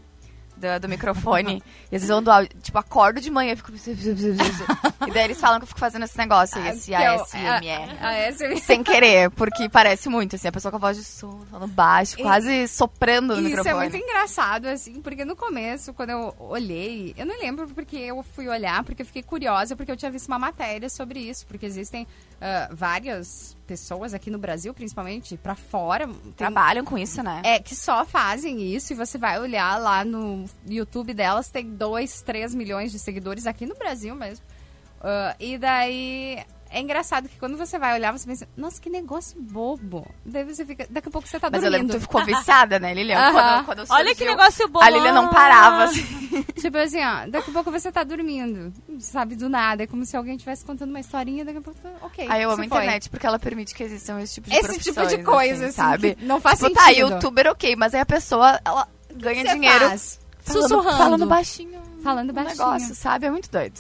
do, 0.58 0.80
do 0.82 0.90
microfone. 0.90 1.62
e 1.92 1.96
às 1.96 2.02
vezes 2.02 2.10
eu 2.10 2.32
áudio, 2.32 2.50
tipo, 2.62 2.78
acordo 2.78 3.22
de 3.22 3.30
manhã 3.30 3.54
e 3.54 3.56
fico. 3.56 3.72
e 5.08 5.12
daí 5.12 5.24
eles 5.26 5.40
falam 5.40 5.60
que 5.60 5.64
eu 5.64 5.68
fico 5.68 5.80
fazendo 5.80 6.04
esse 6.04 6.18
negócio, 6.18 6.60
aí, 6.60 6.70
esse 6.70 6.92
Que 6.92 6.96
é 6.96 7.08
ASMR. 7.08 8.60
Sem 8.62 8.84
querer, 8.84 9.30
porque 9.32 9.70
parece 9.70 10.10
muito, 10.10 10.36
assim, 10.36 10.48
a 10.48 10.52
pessoa 10.52 10.72
com 10.72 10.78
a 10.78 10.80
voz 10.80 10.98
de 10.98 11.04
sono, 11.04 11.46
falando 11.50 11.72
baixo, 11.72 12.18
quase 12.18 12.68
soprando 12.68 13.36
no 13.36 13.48
Isso 13.48 13.48
é 13.48 13.58
microfone. 13.58 13.90
muito 13.90 13.98
engraçado, 13.98 14.68
assim, 14.68 15.02
porque 15.02 15.26
no 15.26 15.36
começo, 15.36 15.94
quando 15.94 16.12
eu 16.12 16.36
olhei, 16.40 17.14
eu 17.18 17.26
não 17.26 17.38
lembro 17.40 17.68
porque 17.70 17.98
eu 17.98 18.24
fui 18.24 18.48
olhar, 18.48 18.84
porque 18.84 19.02
eu 19.02 19.06
fiquei 19.06 19.24
curiosa, 19.24 19.76
porque 19.76 19.92
eu 19.92 19.98
tinha 19.98 20.12
visto 20.12 20.28
uma 20.28 20.40
matéria 20.40 20.90
sobre 20.90 21.20
isso, 21.20 21.46
porque 21.48 21.66
existem 21.66 22.08
ah, 22.42 22.70
várias 22.72 23.55
pessoas 23.66 24.14
aqui 24.14 24.30
no 24.30 24.38
Brasil, 24.38 24.74
principalmente, 24.74 25.38
pra 25.38 25.56
fora, 25.56 26.08
tem, 26.08 26.32
Trabalham 26.38 26.86
com 26.86 26.98
isso, 26.98 27.22
né? 27.22 27.42
é, 27.44 27.60
que 27.60 27.76
só 27.76 28.06
fazem 28.06 28.62
isso, 28.62 28.94
e 28.94 28.96
você 28.96 29.18
vai 29.18 29.40
olhar 29.40 29.80
lá 29.80 30.06
no 30.06 30.46
YouTube 30.68 31.14
delas, 31.14 31.50
tem 31.50 31.70
2, 31.70 32.22
3 32.22 32.56
milhões 32.56 32.92
de 32.92 33.00
seguidores 33.00 33.46
aqui 33.48 33.66
no 33.66 33.76
Brasil 33.76 34.16
mesmo. 34.16 34.46
Ah, 35.02 35.36
e 35.40 35.58
daí. 35.58 36.44
É 36.76 36.82
engraçado 36.82 37.30
que 37.30 37.40
quando 37.40 37.56
você 37.56 37.80
vai 37.80 37.94
olhar, 37.94 38.12
você 38.12 38.28
pensa, 38.28 38.46
nossa, 38.58 38.82
que 38.82 38.90
negócio 38.90 39.40
bobo. 39.42 40.06
Daí 40.26 40.44
você 40.44 40.66
fica. 40.66 40.86
Daqui 40.90 41.08
a 41.08 41.12
pouco 41.12 41.26
você 41.26 41.40
tá 41.40 41.50
Mas 41.50 41.64
eu 41.64 41.70
lembro 41.70 41.88
dormindo. 41.88 42.02
que 42.02 42.14
tu 42.14 42.20
ficou 42.20 42.26
viciada, 42.38 42.78
né, 42.80 42.94
Lilian? 42.94 43.18
Aham. 43.18 43.64
Quando, 43.64 43.78
quando 43.88 43.92
Olha 43.92 44.10
que 44.10 44.16
surgiu, 44.18 44.36
negócio 44.36 44.68
bom. 44.68 44.82
A 44.82 44.90
Lilian 44.90 45.14
não 45.14 45.30
parava, 45.30 45.86
assim. 45.86 46.04
Tipo 46.60 46.78
assim, 46.78 47.00
ó, 47.02 47.28
daqui 47.30 47.50
a 47.50 47.54
pouco 47.54 47.72
você 47.72 47.90
tá 47.94 48.04
dormindo, 48.04 48.74
sabe, 49.00 49.38
do 49.38 49.48
nada. 49.48 49.84
É 49.84 49.88
como 49.88 50.06
se 50.06 50.18
alguém 50.18 50.36
estivesse 50.36 50.66
contando 50.66 50.90
uma 50.90 51.00
historinha, 51.00 51.46
daqui 51.46 51.60
a 51.60 51.62
pouco, 51.62 51.80
tá, 51.80 51.90
ok. 52.02 52.28
Aí 52.28 52.44
eu 52.44 52.52
amo 52.52 52.62
a 52.62 52.66
internet 52.66 53.10
porque 53.10 53.26
ela 53.26 53.40
permite 53.40 53.74
que 53.74 53.82
existam 53.82 54.20
esse 54.20 54.34
tipo 54.34 54.50
de 54.50 54.56
Esse 54.58 54.78
tipo 54.80 55.00
de 55.08 55.18
profissões, 55.18 55.24
coisa, 55.26 55.54
assim, 55.68 55.82
assim, 55.82 55.92
sabe? 55.92 56.18
não 56.22 56.42
faz 56.42 56.60
tipo, 56.60 56.72
tá, 56.74 56.88
sentido. 56.88 57.10
youtuber 57.14 57.48
ok, 57.52 57.76
mas 57.78 57.94
aí 57.94 58.02
a 58.02 58.06
pessoa, 58.06 58.60
ela 58.66 58.86
ganha 59.16 59.46
dinheiro 59.46 59.88
faz? 59.88 60.20
falando, 60.42 60.62
Sussurrando. 60.68 60.98
falando 60.98 61.26
baixinho. 61.26 61.82
Falando 62.04 62.32
um 62.32 62.34
baixinho. 62.34 62.58
negócio, 62.58 62.96
sabe? 62.96 63.28
É 63.28 63.32
muito 63.32 63.50
doido. 63.50 63.80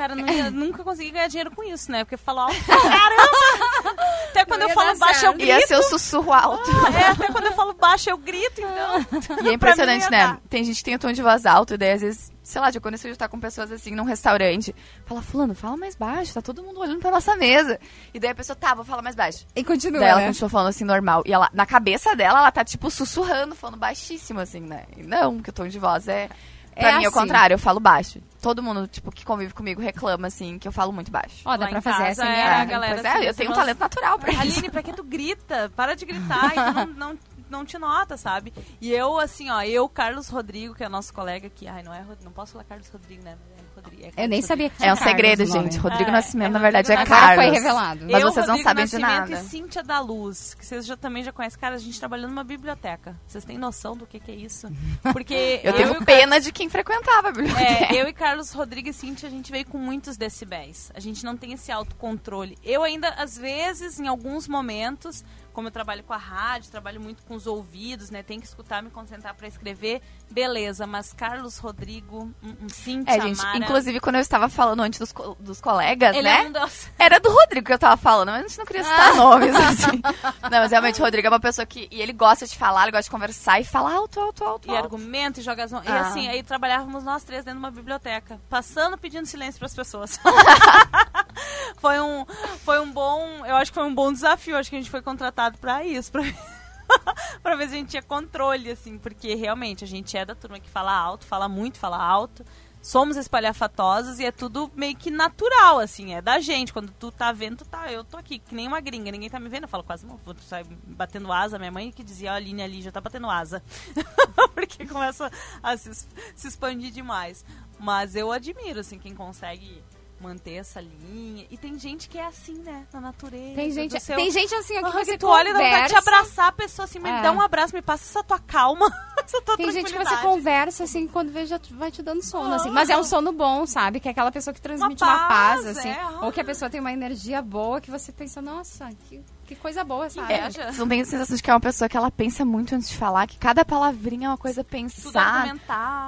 Cara, 0.00 0.14
não 0.14 0.26
ia, 0.32 0.50
nunca 0.50 0.82
consegui 0.82 1.10
ganhar 1.10 1.26
dinheiro 1.26 1.50
com 1.50 1.62
isso, 1.62 1.92
né? 1.92 2.04
Porque 2.04 2.16
falou 2.16 2.44
alto 2.44 2.56
caramba. 2.64 4.02
Até 4.30 4.46
quando 4.46 4.62
eu 4.62 4.70
falo 4.70 4.98
baixo, 4.98 5.26
eu 5.26 5.32
certo. 5.32 5.36
grito. 5.36 5.50
Ia 5.50 5.66
ser 5.66 5.76
o 5.76 5.82
sussurro 5.82 6.32
alto. 6.32 6.70
É, 6.96 7.08
até 7.08 7.26
quando 7.26 7.44
eu 7.44 7.52
falo 7.52 7.74
baixo, 7.74 8.08
eu 8.08 8.16
grito, 8.16 8.62
então. 8.62 9.44
E 9.44 9.48
é 9.48 9.52
impressionante, 9.52 10.10
né? 10.10 10.18
dar. 10.26 10.40
Tem 10.48 10.64
gente 10.64 10.78
que 10.78 10.84
tem 10.84 10.94
o 10.94 10.98
tom 10.98 11.12
de 11.12 11.20
voz 11.20 11.44
alto, 11.44 11.74
e 11.74 11.76
daí 11.76 11.92
às 11.92 12.00
vezes, 12.00 12.32
sei 12.42 12.62
lá, 12.62 12.70
já 12.70 12.78
aconteceu 12.78 13.10
de 13.10 13.14
estar 13.14 13.28
com 13.28 13.38
pessoas 13.38 13.70
assim 13.70 13.94
num 13.94 14.04
restaurante. 14.04 14.74
Fala, 15.04 15.20
fulano, 15.20 15.54
fala 15.54 15.76
mais 15.76 15.94
baixo, 15.94 16.32
tá 16.32 16.40
todo 16.40 16.62
mundo 16.62 16.80
olhando 16.80 17.00
pra 17.00 17.10
nossa 17.10 17.36
mesa. 17.36 17.78
E 18.14 18.18
daí 18.18 18.30
a 18.30 18.34
pessoa, 18.34 18.56
tá, 18.56 18.74
vou 18.74 18.86
falar 18.86 19.02
mais 19.02 19.14
baixo. 19.14 19.46
E 19.54 19.62
continua, 19.62 20.00
daí 20.00 20.08
ela 20.08 20.20
né? 20.20 20.26
continua 20.28 20.48
falando 20.48 20.68
assim, 20.68 20.84
normal. 20.84 21.22
E 21.26 21.32
ela, 21.34 21.50
na 21.52 21.66
cabeça 21.66 22.16
dela, 22.16 22.38
ela 22.38 22.50
tá, 22.50 22.64
tipo, 22.64 22.90
sussurrando, 22.90 23.54
falando 23.54 23.76
baixíssimo, 23.76 24.40
assim, 24.40 24.60
né? 24.60 24.84
E 24.96 25.02
não, 25.02 25.36
porque 25.36 25.50
o 25.50 25.52
tom 25.52 25.68
de 25.68 25.78
voz 25.78 26.08
é 26.08 26.30
Pra 26.74 26.88
É 26.90 26.98
mim, 26.98 27.04
é 27.04 27.06
o 27.06 27.10
assim. 27.10 27.20
contrário, 27.20 27.54
eu 27.54 27.58
falo 27.58 27.78
baixo. 27.80 28.20
Todo 28.40 28.62
mundo, 28.62 28.86
tipo, 28.86 29.12
que 29.12 29.24
convive 29.24 29.52
comigo 29.52 29.82
reclama, 29.82 30.26
assim, 30.28 30.58
que 30.58 30.66
eu 30.66 30.72
falo 30.72 30.92
muito 30.92 31.10
baixo. 31.10 31.42
Ó, 31.44 31.56
dá 31.56 31.66
pra 31.68 31.80
fazer 31.82 32.04
essa 32.04 32.24
é 32.24 32.42
a 32.42 32.64
galera 32.64 32.94
pois 32.94 33.06
assim, 33.06 33.18
é, 33.18 33.26
eu 33.26 33.30
assim, 33.30 33.38
tenho 33.38 33.50
um 33.50 33.52
nós- 33.52 33.60
talento 33.60 33.78
natural 33.80 34.18
pra 34.18 34.30
isso. 34.32 34.40
Aline, 34.40 34.70
pra 34.70 34.82
que 34.82 34.92
tu 34.94 35.02
grita? 35.04 35.70
Para 35.76 35.94
de 35.94 36.06
gritar, 36.06 36.46
e 36.46 36.54
tu 36.72 36.72
não, 36.96 37.10
não, 37.10 37.18
não 37.50 37.64
te 37.64 37.78
nota, 37.78 38.16
sabe? 38.16 38.52
E 38.80 38.92
eu, 38.92 39.18
assim, 39.18 39.50
ó, 39.50 39.62
eu, 39.62 39.88
Carlos 39.88 40.28
Rodrigo, 40.28 40.74
que 40.74 40.84
é 40.84 40.88
nosso 40.88 41.12
colega 41.12 41.46
aqui. 41.46 41.66
Ai, 41.68 41.82
não 41.82 41.92
é 41.94 42.04
não 42.22 42.32
posso 42.32 42.52
falar 42.52 42.64
Carlos 42.64 42.88
Rodrigo, 42.88 43.22
né? 43.24 43.36
É 43.56 43.60
Rodrigo, 43.80 44.02
é 44.02 44.06
Eu 44.08 44.12
nem 44.16 44.24
Rodrigo. 44.40 44.46
sabia 44.46 44.70
que 44.70 44.84
É 44.84 44.92
um 44.92 44.96
segredo, 44.96 45.38
Carlos 45.38 45.52
gente. 45.52 45.76
nome. 45.78 45.88
Rodrigo 45.88 46.10
É, 46.10 46.12
Nascimento, 46.12 46.48
é 46.48 46.52
na 46.52 46.58
verdade, 46.58 46.92
é 46.92 46.94
Rodrigo 46.94 47.10
Carlos. 47.10 47.30
Agora 47.32 47.50
foi 47.50 47.58
revelado. 47.60 48.00
Mas 48.10 48.22
eu, 48.22 48.32
vocês 48.32 48.46
não 48.46 48.54
Rodrigo 48.56 48.68
sabem 48.68 48.84
de 48.86 48.98
Nascimento 48.98 49.30
nada. 49.30 49.42
E 49.46 49.48
Cíntia 49.48 49.82
da 49.82 50.00
Luz, 50.00 50.54
que 50.54 50.66
vocês 50.66 50.84
já, 50.86 50.96
também 50.96 51.22
já 51.22 51.32
conhecem. 51.32 51.58
Cara, 51.58 51.76
a 51.76 51.78
gente 51.78 51.98
trabalhou 51.98 52.28
numa 52.28 52.44
biblioteca. 52.44 53.16
Vocês 53.26 53.44
têm 53.44 53.56
noção 53.56 53.96
do 53.96 54.06
que, 54.06 54.20
que 54.20 54.30
é 54.30 54.34
isso? 54.34 54.68
Porque 55.12 55.60
Eu 55.64 55.72
e 55.72 55.76
tenho 55.76 56.04
pena 56.04 56.38
de 56.40 56.52
quem 56.52 56.68
frequentava 56.68 57.28
a 57.28 57.32
biblioteca. 57.32 57.94
é, 57.94 58.02
eu 58.02 58.06
e 58.08 58.12
Carlos 58.12 58.52
Rodrigues 58.52 58.96
e 58.96 59.00
Cintia, 59.00 59.28
a 59.28 59.32
gente 59.32 59.50
veio 59.50 59.66
com 59.66 59.78
muitos 59.78 60.16
decibéis. 60.16 60.90
A 60.94 61.00
gente 61.00 61.24
não 61.24 61.36
tem 61.36 61.52
esse 61.54 61.72
autocontrole. 61.72 62.58
Eu 62.62 62.82
ainda, 62.82 63.08
às 63.10 63.38
vezes, 63.38 63.98
em 63.98 64.06
alguns 64.08 64.46
momentos, 64.46 65.24
como 65.52 65.68
eu 65.68 65.72
trabalho 65.72 66.02
com 66.04 66.12
a 66.12 66.16
rádio, 66.16 66.70
trabalho 66.70 67.00
muito 67.00 67.22
com 67.24 67.34
os 67.34 67.46
ouvidos, 67.46 68.10
né? 68.10 68.22
Tem 68.22 68.38
que 68.40 68.46
escutar, 68.46 68.82
me 68.82 68.90
concentrar 68.90 69.34
para 69.34 69.46
escrever, 69.48 70.00
beleza. 70.30 70.86
Mas 70.86 71.12
Carlos 71.12 71.58
Rodrigo, 71.58 72.32
um, 72.42 72.56
um 72.64 72.68
Cintia, 72.68 73.16
É, 73.16 73.20
gente, 73.20 73.38
Mara, 73.38 73.58
inclusive 73.58 74.00
quando 74.00 74.16
eu 74.16 74.20
estava 74.20 74.48
falando 74.48 74.80
antes 74.80 74.98
dos, 74.98 75.12
co- 75.12 75.36
dos 75.40 75.60
colegas, 75.60 76.14
ele 76.14 76.22
né? 76.28 76.44
é 76.44 76.48
um 76.48 76.52
dos... 76.52 76.88
Era 76.98 77.18
do 77.20 77.30
Rodrigo 77.30 77.66
que 77.66 77.72
eu 77.72 77.78
tava 77.78 77.96
falando, 77.96 78.28
mas 78.30 78.44
a 78.44 78.48
gente 78.48 78.58
não 78.58 78.66
queria 78.66 78.84
citar 78.84 79.14
nomes, 79.16 79.54
assim. 79.54 80.00
Não, 80.50 80.58
mas 80.60 80.70
realmente 80.70 81.00
o 81.00 81.04
Rodrigo 81.04 81.26
é 81.26 81.30
uma 81.30 81.40
pessoa 81.40 81.64
que. 81.64 81.86
E 81.90 82.00
ele 82.00 82.12
gosta 82.12 82.46
de 82.46 82.56
falar, 82.56 82.82
ele 82.82 82.92
gosta 82.92 83.04
de 83.04 83.10
conversar 83.10 83.60
e 83.60 83.64
fala 83.64 83.92
alto, 83.94 84.18
alto, 84.18 84.44
alto. 84.44 84.68
E 84.68 84.70
alto. 84.70 84.84
argumenta 84.84 85.40
e 85.40 85.42
joga 85.42 85.64
as 85.64 85.70
mãos. 85.72 85.84
E 85.84 85.88
Ah. 85.88 86.00
assim, 86.08 86.26
aí 86.28 86.42
trabalhávamos 86.42 87.04
nós 87.04 87.22
três 87.22 87.44
dentro 87.44 87.60
de 87.60 87.64
uma 87.66 87.70
biblioteca, 87.70 88.40
passando 88.48 88.98
pedindo 88.98 89.26
silêncio 89.26 89.58
para 89.58 89.66
as 89.66 89.74
pessoas. 89.74 90.18
foi 91.78 92.00
um 92.00 92.24
foi 92.64 92.80
um 92.80 92.90
bom, 92.90 93.44
eu 93.46 93.56
acho 93.56 93.70
que 93.70 93.74
foi 93.74 93.86
um 93.86 93.94
bom 93.94 94.12
desafio, 94.12 94.56
acho 94.56 94.70
que 94.70 94.76
a 94.76 94.78
gente 94.80 94.90
foi 94.90 95.02
contratado 95.02 95.58
para 95.58 95.84
isso, 95.84 96.10
para 96.10 96.22
pra 97.42 97.56
ver 97.56 97.68
se 97.68 97.74
a 97.74 97.78
gente 97.78 97.90
tinha 97.90 98.02
controle 98.02 98.70
assim, 98.70 98.98
porque 98.98 99.34
realmente 99.34 99.84
a 99.84 99.86
gente 99.86 100.16
é 100.16 100.24
da 100.24 100.34
turma 100.34 100.60
que 100.60 100.68
fala 100.68 100.92
alto, 100.92 101.26
fala 101.26 101.48
muito, 101.48 101.78
fala 101.78 102.02
alto. 102.02 102.44
Somos 102.82 103.18
espalhafatosos 103.18 104.18
e 104.20 104.24
é 104.24 104.32
tudo 104.32 104.70
meio 104.74 104.96
que 104.96 105.10
natural, 105.10 105.80
assim, 105.80 106.14
é 106.14 106.22
da 106.22 106.40
gente. 106.40 106.72
Quando 106.72 106.90
tu 106.90 107.12
tá 107.12 107.30
vendo, 107.30 107.58
tu 107.58 107.64
tá. 107.66 107.92
Eu 107.92 108.02
tô 108.02 108.16
aqui, 108.16 108.38
que 108.38 108.54
nem 108.54 108.66
uma 108.66 108.80
gringa, 108.80 109.12
ninguém 109.12 109.28
tá 109.28 109.38
me 109.38 109.50
vendo. 109.50 109.64
Eu 109.64 109.68
falo 109.68 109.84
quase, 109.84 110.06
vou 110.06 110.34
sair 110.40 110.64
batendo 110.86 111.30
asa. 111.30 111.58
Minha 111.58 111.70
mãe 111.70 111.92
que 111.92 112.02
dizia, 112.02 112.32
a 112.32 112.36
Aline 112.36 112.62
ali 112.62 112.80
já 112.80 112.90
tá 112.90 112.98
batendo 112.98 113.28
asa. 113.28 113.62
Porque 114.54 114.86
começa 114.86 115.30
a 115.62 115.76
se, 115.76 115.92
se 116.34 116.48
expandir 116.48 116.90
demais. 116.90 117.44
Mas 117.78 118.16
eu 118.16 118.32
admiro, 118.32 118.80
assim, 118.80 118.98
quem 118.98 119.14
consegue 119.14 119.82
manter 120.20 120.54
essa 120.54 120.80
linha. 120.80 121.46
E 121.50 121.56
tem 121.56 121.78
gente 121.78 122.08
que 122.08 122.18
é 122.18 122.26
assim, 122.26 122.54
né? 122.58 122.86
Na 122.92 123.00
natureza. 123.00 123.54
Tem 123.54 123.70
gente, 123.70 123.98
seu- 124.00 124.16
tem 124.16 124.30
gente 124.30 124.54
assim 124.54 124.76
ó, 124.78 124.82
que 124.84 124.92
você 124.92 125.12
que 125.12 125.18
tu 125.18 125.26
olha 125.26 125.48
e 125.48 125.52
dá 125.52 125.58
vontade 125.58 125.88
de 125.88 125.94
conversa... 125.94 126.10
abraçar 126.10 126.46
a 126.48 126.52
pessoa 126.52 126.84
assim, 126.84 126.98
me 126.98 127.08
É. 127.08 127.22
dá 127.22 127.32
um 127.32 127.40
abraço, 127.40 127.74
me 127.74 127.82
passa 127.82 128.04
essa 128.04 128.22
tua 128.22 128.38
calma, 128.38 128.86
essa 129.24 129.40
tua 129.42 129.56
Tem 129.56 129.70
gente 129.72 129.92
que 129.92 129.98
você 129.98 130.16
conversa, 130.18 130.84
assim, 130.84 131.06
quando 131.06 131.32
vê, 131.32 131.46
já 131.46 131.58
te- 131.58 131.72
vai 131.72 131.90
te 131.90 132.02
dando 132.02 132.22
sono, 132.22 132.52
Ah. 132.52 132.56
assim. 132.56 132.70
Mas 132.70 132.90
é 132.90 132.96
um 132.96 133.04
sono 133.04 133.32
bom, 133.32 133.64
sabe? 133.66 133.98
Que 134.00 134.08
é 134.08 134.10
aquela 134.10 134.30
pessoa 134.30 134.52
que 134.52 134.60
transmite 134.60 135.02
Uma 135.02 135.12
uma 135.14 135.28
paz, 135.28 135.62
paz, 135.64 135.78
assim. 135.78 135.88
é, 135.88 136.00
ah. 136.00 136.18
Ou 136.22 136.30
que 136.32 136.40
a 136.40 136.44
pessoa 136.44 136.68
tem 136.70 136.80
uma 136.80 136.92
energia 136.92 137.40
boa 137.40 137.80
que 137.80 137.90
você 137.90 138.12
pensa, 138.12 138.42
nossa, 138.42 138.88
que, 139.08 139.24
que 139.54 139.60
coisa 139.60 139.82
boa, 139.82 140.08
sabe? 140.08 140.32
É, 140.32 140.48
Vocês 140.48 140.78
não 140.78 140.88
têm 140.88 141.00
a 141.00 141.04
sensação 141.04 141.36
de 141.36 141.42
que 141.42 141.50
é 141.50 141.52
uma 141.54 141.60
pessoa 141.60 141.88
que 141.88 141.96
ela 141.96 142.10
pensa 142.10 142.44
muito 142.44 142.74
antes 142.74 142.88
de 142.88 142.96
falar, 142.96 143.26
que 143.26 143.36
cada 143.36 143.64
palavrinha 143.64 144.26
é 144.26 144.30
uma 144.30 144.38
coisa 144.38 144.62
pensada. 144.62 145.58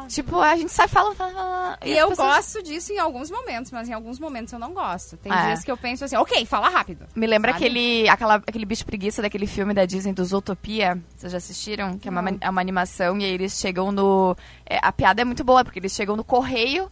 Tipo, 0.09 0.41
a 0.41 0.57
gente 0.57 0.71
sai 0.73 0.87
falando, 0.89 1.17
falando, 1.17 1.35
falando 1.35 1.79
E 1.85 1.93
as 1.93 1.99
eu 1.99 2.09
pessoas- 2.11 2.37
gosto 2.37 2.63
disso 2.63 2.93
em 2.93 2.99
alguns 2.99 3.31
momentos, 3.31 3.71
mas 3.73 3.89
em 3.89 3.93
alguns 3.93 4.19
momentos 4.21 4.53
eu 4.53 4.59
não 4.59 4.73
gosto. 4.73 5.17
Tem 5.17 5.33
É. 5.33 5.47
dias 5.47 5.65
que 5.65 5.71
eu 5.71 5.77
penso 5.77 6.05
assim, 6.05 6.17
ok, 6.17 6.47
fala 6.47 6.69
rápido. 6.69 7.07
Me 7.15 7.27
lembra 7.27 7.53
Sabe? 7.53 7.65
aquele, 7.65 8.09
aquela, 8.09 8.35
aquele 8.37 8.65
bicho 8.65 8.85
preguiça 8.87 9.21
daquele 9.23 9.47
filme 9.47 9.75
da 9.75 9.85
Disney 9.85 10.13
do 10.13 10.25
Zootopia. 10.25 11.01
Vocês 11.17 11.33
já 11.33 11.39
assistiram? 11.39 11.99
Que 11.99 12.09
é 12.09 12.11
uma, 12.11 12.23
é 12.41 12.49
uma 12.51 12.61
animação 12.61 13.19
e 13.19 13.25
aí 13.25 13.33
eles 13.33 13.59
chegam 13.59 13.91
no. 13.91 14.37
é, 14.65 14.79
a 14.81 14.93
piada 14.93 15.23
é 15.23 15.25
muito 15.25 15.43
boa, 15.43 15.65
porque 15.65 15.79
eles 15.79 15.93
chegam 15.93 16.17
no 16.17 16.23
correio 16.25 16.89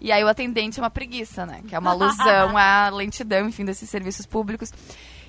e 0.00 0.10
aí 0.12 0.22
o 0.24 0.28
atendente 0.28 0.78
é 0.78 0.82
uma 0.82 0.90
preguiça, 0.90 1.44
né? 1.44 1.62
Que 1.66 1.74
é 1.74 1.78
uma 1.78 1.90
alusão 1.92 2.56
à 2.56 2.88
lentidão, 2.90 3.48
enfim, 3.48 3.64
desses 3.64 3.90
serviços 3.90 4.24
públicos. 4.26 4.72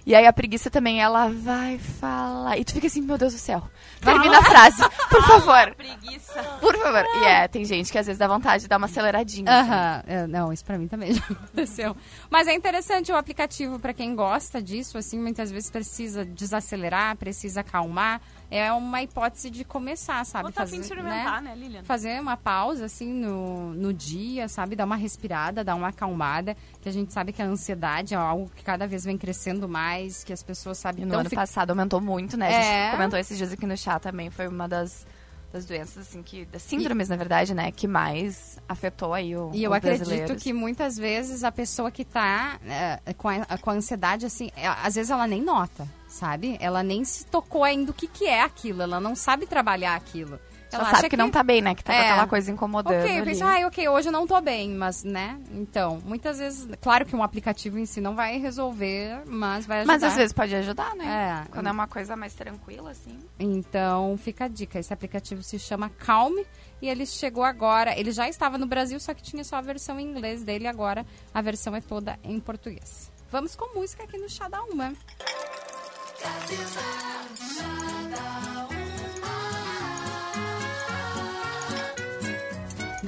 E 0.05 0.15
aí 0.15 0.25
a 0.25 0.33
preguiça 0.33 0.69
também, 0.69 1.01
ela 1.01 1.29
vai 1.29 1.77
falar. 1.77 2.57
E 2.57 2.65
tu 2.65 2.73
fica 2.73 2.87
assim, 2.87 3.01
meu 3.01 3.17
Deus 3.17 3.33
do 3.33 3.39
céu. 3.39 3.61
Termina 4.01 4.39
a 4.39 4.43
frase, 4.43 4.81
por 5.09 5.21
favor. 5.23 5.73
Preguiça. 5.77 6.41
Por 6.59 6.75
favor. 6.77 7.05
E 7.21 7.25
é, 7.25 7.47
tem 7.47 7.63
gente 7.63 7.91
que 7.91 7.97
às 7.97 8.07
vezes 8.07 8.17
dá 8.17 8.27
vontade 8.27 8.63
de 8.63 8.67
dar 8.69 8.77
uma 8.77 8.85
aceleradinha. 8.87 9.45
assim. 9.49 9.71
É, 10.07 10.27
não, 10.27 10.51
isso 10.51 10.65
pra 10.65 10.77
mim 10.77 10.87
também 10.87 11.13
já 11.13 11.23
aconteceu. 11.29 11.95
Mas 12.29 12.47
é 12.47 12.53
interessante 12.55 13.11
o 13.11 13.15
aplicativo 13.15 13.79
pra 13.79 13.93
quem 13.93 14.15
gosta 14.15 14.61
disso, 14.61 14.97
assim, 14.97 15.19
muitas 15.19 15.51
vezes 15.51 15.69
precisa 15.69 16.25
desacelerar, 16.25 17.15
precisa 17.17 17.61
acalmar. 17.61 18.19
É 18.51 18.71
uma 18.73 19.01
hipótese 19.01 19.49
de 19.49 19.63
começar, 19.63 20.25
sabe? 20.25 20.43
Vou 20.43 20.51
tá 20.51 20.65
de 20.65 20.75
experimentar, 20.75 21.41
né, 21.41 21.55
Lilian? 21.55 21.83
fazer 21.85 22.19
uma 22.19 22.35
pausa 22.35 22.83
assim 22.85 23.07
no, 23.13 23.73
no 23.73 23.93
dia, 23.93 24.49
sabe? 24.49 24.75
Dar 24.75 24.83
uma 24.83 24.97
respirada, 24.97 25.63
dar 25.63 25.73
uma 25.75 25.87
acalmada, 25.87 26.55
que 26.81 26.89
a 26.89 26.91
gente 26.91 27.13
sabe 27.13 27.31
que 27.31 27.41
a 27.41 27.45
ansiedade 27.45 28.13
é 28.13 28.17
algo 28.17 28.51
que 28.53 28.61
cada 28.61 28.85
vez 28.85 29.05
vem 29.05 29.17
crescendo 29.17 29.69
mais, 29.69 30.25
que 30.25 30.33
as 30.33 30.43
pessoas 30.43 30.77
sabem 30.77 31.05
no 31.05 31.17
ano 31.17 31.29
fi- 31.29 31.35
passado 31.37 31.69
aumentou 31.69 32.01
muito, 32.01 32.35
né? 32.35 32.47
A 32.47 32.51
É. 32.51 32.61
gente 32.83 32.91
comentou 32.97 33.17
esses 33.17 33.37
dias 33.37 33.53
aqui 33.53 33.65
no 33.65 33.77
chá 33.77 33.97
também. 33.99 34.29
Foi 34.29 34.47
uma 34.49 34.67
das, 34.67 35.07
das 35.51 35.65
doenças, 35.65 36.07
assim, 36.07 36.23
que. 36.23 36.45
Das 36.45 36.61
síndromes, 36.61 37.09
na 37.09 37.15
verdade, 37.15 37.53
né? 37.53 37.71
Que 37.71 37.87
mais 37.87 38.57
afetou 38.67 39.13
aí 39.13 39.35
o. 39.35 39.51
E 39.53 39.63
eu 39.63 39.73
acredito 39.73 40.35
que 40.35 40.53
muitas 40.53 40.97
vezes 40.97 41.43
a 41.43 41.51
pessoa 41.51 41.91
que 41.91 42.05
tá 42.05 42.59
é, 42.65 43.13
com, 43.13 43.27
a, 43.27 43.45
com 43.57 43.69
a 43.69 43.73
ansiedade, 43.73 44.25
assim, 44.25 44.49
é, 44.55 44.67
às 44.67 44.95
vezes 44.95 45.11
ela 45.11 45.27
nem 45.27 45.41
nota, 45.41 45.87
sabe? 46.07 46.57
Ela 46.59 46.81
nem 46.81 47.03
se 47.03 47.25
tocou 47.25 47.63
ainda 47.63 47.91
o 47.91 47.93
que, 47.93 48.07
que 48.07 48.25
é 48.25 48.41
aquilo, 48.41 48.81
ela 48.81 48.99
não 48.99 49.15
sabe 49.15 49.45
trabalhar 49.45 49.95
aquilo. 49.95 50.39
Ela 50.71 50.85
sabe 50.85 50.97
acha 50.97 51.09
que, 51.09 51.17
não 51.17 51.29
tá 51.29 51.43
bem, 51.43 51.61
né? 51.61 51.75
Que 51.75 51.83
tá 51.83 51.93
com 51.93 51.99
É. 51.99 52.09
aquela 52.11 52.27
coisa 52.27 52.51
incomodando. 52.51 53.03
Ok, 53.03 53.19
eu 53.19 53.23
penso, 53.23 53.43
ah, 53.43 53.67
ok, 53.67 53.89
hoje 53.89 54.07
eu 54.07 54.11
não 54.11 54.25
tô 54.25 54.39
bem, 54.41 54.69
mas, 54.69 55.03
né? 55.03 55.37
Então, 55.51 56.01
muitas 56.05 56.39
vezes, 56.39 56.67
claro 56.79 57.05
que 57.05 57.15
um 57.15 57.23
aplicativo 57.23 57.77
em 57.77 57.85
si 57.85 57.99
não 58.01 58.15
vai 58.15 58.37
resolver, 58.37 59.21
mas 59.25 59.65
vai 59.65 59.79
ajudar. 59.79 59.93
Mas 59.93 60.03
às 60.03 60.15
vezes 60.15 60.33
pode 60.33 60.55
ajudar, 60.55 60.95
né? 60.95 61.45
É. 61.45 61.51
Quando 61.51 61.67
é 61.67 61.71
uma 61.71 61.87
coisa 61.87 62.15
mais 62.15 62.33
tranquila, 62.33 62.91
assim. 62.91 63.19
Então, 63.39 64.17
fica 64.17 64.45
a 64.45 64.47
dica. 64.47 64.79
Esse 64.79 64.93
aplicativo 64.93 65.43
se 65.43 65.59
chama 65.59 65.89
Calme 65.89 66.45
e 66.81 66.87
ele 66.89 67.05
chegou 67.05 67.43
agora. 67.43 67.97
Ele 67.99 68.11
já 68.11 68.27
estava 68.29 68.57
no 68.57 68.65
Brasil, 68.65 68.99
só 68.99 69.13
que 69.13 69.21
tinha 69.21 69.43
só 69.43 69.57
a 69.57 69.61
versão 69.61 69.99
em 69.99 70.03
inglês 70.07 70.43
dele. 70.43 70.67
Agora 70.67 71.05
a 71.33 71.41
versão 71.41 71.75
é 71.75 71.81
toda 71.81 72.17
em 72.23 72.39
português. 72.39 73.11
Vamos 73.31 73.55
com 73.55 73.73
música 73.77 74.03
aqui 74.03 74.17
no 74.17 74.29
Chá 74.29 74.49
da 74.49 74.61
Uma. 74.63 74.93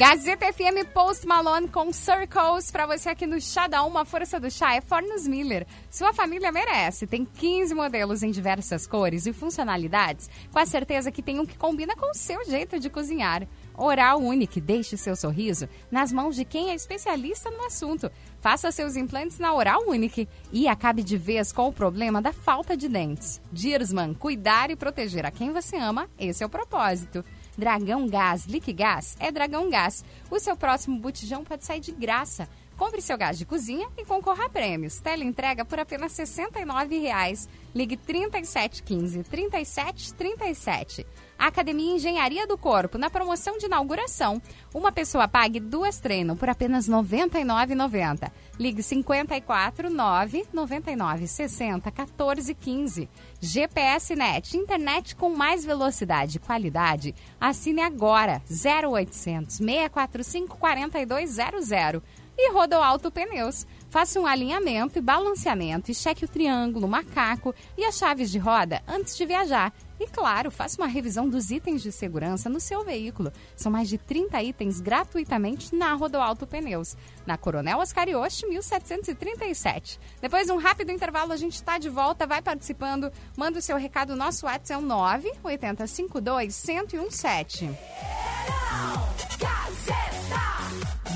Gazeta 0.06 0.52
FM 0.52 0.86
Post 0.94 1.26
Malone 1.26 1.70
com 1.70 1.94
Circles 1.94 2.70
pra 2.70 2.86
você 2.86 3.08
aqui 3.08 3.26
no 3.26 3.40
Chá 3.40 3.68
da 3.68 3.86
Uma. 3.86 4.02
A 4.02 4.06
força 4.06 4.38
do 4.38 4.52
chá 4.52 4.76
é 4.76 4.82
Fornos 4.82 5.26
Miller. 5.26 5.66
Sua 5.90 6.12
família 6.12 6.52
merece. 6.52 7.08
Tem 7.08 7.24
15 7.24 7.74
modelos 7.74 8.22
em 8.22 8.30
diversas 8.30 8.86
cores 8.86 9.26
e 9.26 9.32
funcionalidades, 9.32 10.30
com 10.52 10.60
a 10.60 10.66
certeza 10.66 11.10
que 11.10 11.22
tem 11.22 11.40
um 11.40 11.46
que 11.46 11.58
combina 11.58 11.96
com 11.96 12.12
o 12.12 12.14
seu 12.14 12.44
jeito 12.44 12.82
de 12.82 12.90
cozinhar. 12.90 13.48
Oral 13.78 14.20
Unique, 14.20 14.60
deixe 14.60 14.98
seu 14.98 15.16
sorriso 15.16 15.70
nas 15.90 16.12
mãos 16.12 16.36
de 16.36 16.44
quem 16.44 16.72
é 16.72 16.76
especialista 16.76 17.50
no 17.50 17.64
assunto. 17.64 18.12
Faça 18.42 18.74
seus 18.74 18.98
implantes 18.98 19.40
na 19.40 19.54
Oral 19.54 19.88
Unique 19.88 20.28
e 20.52 20.68
acabe 20.68 21.02
de 21.02 21.16
vez 21.16 21.54
com 21.54 21.70
o 21.70 21.74
problema 21.74 22.22
da 22.22 22.34
falta 22.34 22.76
de 22.76 22.90
dentes. 22.90 23.42
Diersman, 23.54 24.14
cuidar 24.14 24.70
e 24.70 24.76
proteger 24.76 25.26
a 25.26 25.32
quem 25.32 25.54
você 25.54 25.78
ama, 25.78 26.10
esse 26.20 26.44
é 26.44 26.46
o 26.46 26.50
propósito. 26.50 27.24
Dragão 27.58 28.08
Gás 28.08 28.46
Liquigás 28.46 29.16
é 29.20 29.32
Dragão 29.32 29.70
Gás. 29.70 30.04
O 30.30 30.40
seu 30.40 30.56
próximo 30.56 31.00
botijão 31.00 31.44
pode 31.44 31.66
sair 31.66 31.80
de 31.80 31.92
graça. 31.92 32.48
Compre 32.78 33.02
seu 33.02 33.18
gás 33.18 33.38
de 33.38 33.46
cozinha 33.46 33.88
e 33.98 34.04
concorra 34.04 34.46
a 34.46 34.50
prêmios. 34.50 35.00
Tele 35.00 35.24
entrega 35.24 35.64
por 35.64 35.80
apenas 35.80 36.18
R$ 36.18 36.26
69,00. 36.26 37.48
Ligue 37.74 37.98
3715 37.98 39.24
3737. 39.24 41.06
Academia 41.38 41.96
Engenharia 41.96 42.48
do 42.48 42.58
Corpo, 42.58 42.98
na 42.98 43.10
promoção 43.10 43.58
de 43.58 43.66
inauguração. 43.66 44.42
Uma 44.74 44.92
pessoa 44.92 45.28
pague 45.28 45.60
duas 45.60 46.00
treinam 46.00 46.38
por 46.38 46.50
apenas 46.50 46.88
R$ 46.88 46.94
99,90. 46.94 48.32
Ligue 48.60 48.84
54 48.84 49.90
9 49.90 50.46
99 50.54 51.28
60 51.28 51.92
14 51.92 52.54
15. 52.54 53.10
GPS 53.42 54.16
Net, 54.16 54.56
internet 54.56 55.16
com 55.16 55.36
mais 55.36 55.66
velocidade 55.66 56.38
e 56.38 56.40
qualidade. 56.40 57.16
Assine 57.42 57.82
agora 57.82 58.42
0800 58.50 59.58
645 59.58 60.58
4200. 60.58 62.23
E 62.38 62.52
Rodoalto 62.52 63.12
Pneus. 63.12 63.66
Faça 63.90 64.20
um 64.20 64.26
alinhamento 64.26 64.98
e 64.98 65.02
balanceamento 65.02 65.92
e 65.92 65.94
cheque 65.94 66.26
o 66.26 66.28
triângulo, 66.28 66.88
o 66.88 66.90
macaco 66.90 67.54
e 67.78 67.86
as 67.86 67.96
chaves 67.96 68.32
de 68.32 68.40
roda 68.40 68.82
antes 68.88 69.16
de 69.16 69.24
viajar. 69.24 69.72
E 70.00 70.08
claro, 70.08 70.50
faça 70.50 70.82
uma 70.82 70.88
revisão 70.88 71.30
dos 71.30 71.52
itens 71.52 71.84
de 71.84 71.92
segurança 71.92 72.50
no 72.50 72.60
seu 72.60 72.84
veículo. 72.84 73.32
São 73.56 73.72
mais 73.72 73.88
de 73.88 74.00
30 74.00 74.42
itens 74.42 74.82
gratuitamente 74.82 75.76
na 75.76 75.94
Rodoalto 75.94 76.48
Pneus, 76.48 76.98
na 77.26 77.38
Coronel 77.38 77.78
Oscarioche, 77.78 78.48
1737. 78.48 80.00
Depois 80.20 80.48
de 80.48 80.52
um 80.52 80.58
rápido 80.58 80.92
intervalo, 80.92 81.32
a 81.32 81.38
gente 81.38 81.54
está 81.54 81.78
de 81.78 81.88
volta, 81.88 82.26
vai 82.26 82.42
participando, 82.42 83.12
manda 83.38 83.60
o 83.60 83.62
seu 83.62 83.78
recado, 83.78 84.16
nosso 84.16 84.48
WhatsApp 84.48 84.74
é 84.74 84.78
o 84.78 84.82
98052 84.82 86.66
1017. 86.66 87.70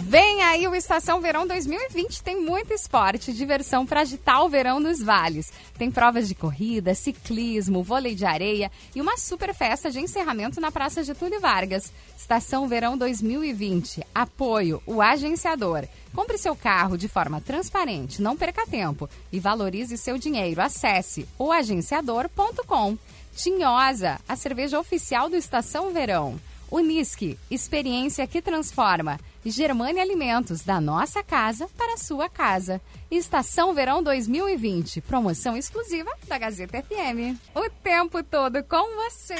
Vem 0.09 0.41
aí 0.41 0.65
o 0.65 0.73
Estação 0.73 1.19
Verão 1.19 1.45
2020. 1.45 2.23
Tem 2.23 2.41
muito 2.41 2.73
esporte, 2.73 3.33
diversão 3.33 3.85
para 3.85 3.99
agitar 3.99 4.41
o 4.41 4.47
verão 4.47 4.79
nos 4.79 5.03
vales. 5.03 5.51
Tem 5.77 5.91
provas 5.91 6.29
de 6.29 6.33
corrida, 6.33 6.95
ciclismo, 6.95 7.83
vôlei 7.83 8.15
de 8.15 8.25
areia 8.25 8.71
e 8.95 9.01
uma 9.01 9.17
super 9.17 9.53
festa 9.53 9.91
de 9.91 9.99
encerramento 9.99 10.61
na 10.61 10.71
Praça 10.71 11.03
Getúlio 11.03 11.41
Vargas. 11.41 11.91
Estação 12.17 12.69
Verão 12.69 12.97
2020. 12.97 14.01
Apoio, 14.15 14.81
o 14.85 15.01
agenciador. 15.01 15.83
Compre 16.15 16.37
seu 16.37 16.55
carro 16.55 16.97
de 16.97 17.09
forma 17.09 17.41
transparente, 17.41 18.21
não 18.21 18.37
perca 18.37 18.65
tempo 18.65 19.09
e 19.29 19.41
valorize 19.41 19.97
seu 19.97 20.17
dinheiro. 20.17 20.61
Acesse 20.61 21.27
oagenciador.com. 21.37 22.97
Tinhosa, 23.35 24.21
a 24.25 24.37
cerveja 24.37 24.79
oficial 24.79 25.27
do 25.29 25.35
Estação 25.35 25.91
Verão. 25.91 26.39
Unisque, 26.71 27.37
experiência 27.49 28.27
que 28.27 28.41
transforma. 28.41 29.19
Germânia 29.45 30.03
Alimentos, 30.03 30.61
da 30.61 30.81
nossa 30.81 31.23
casa 31.23 31.69
para 31.77 31.93
a 31.93 31.97
sua 31.97 32.29
casa. 32.29 32.81
Estação 33.09 33.73
Verão 33.73 34.03
2020, 34.03 35.01
promoção 35.01 35.55
exclusiva 35.55 36.11
da 36.27 36.37
Gazeta 36.37 36.81
FM. 36.81 37.39
O 37.55 37.69
tempo 37.81 38.21
todo 38.23 38.63
com 38.63 38.83
você. 38.95 39.35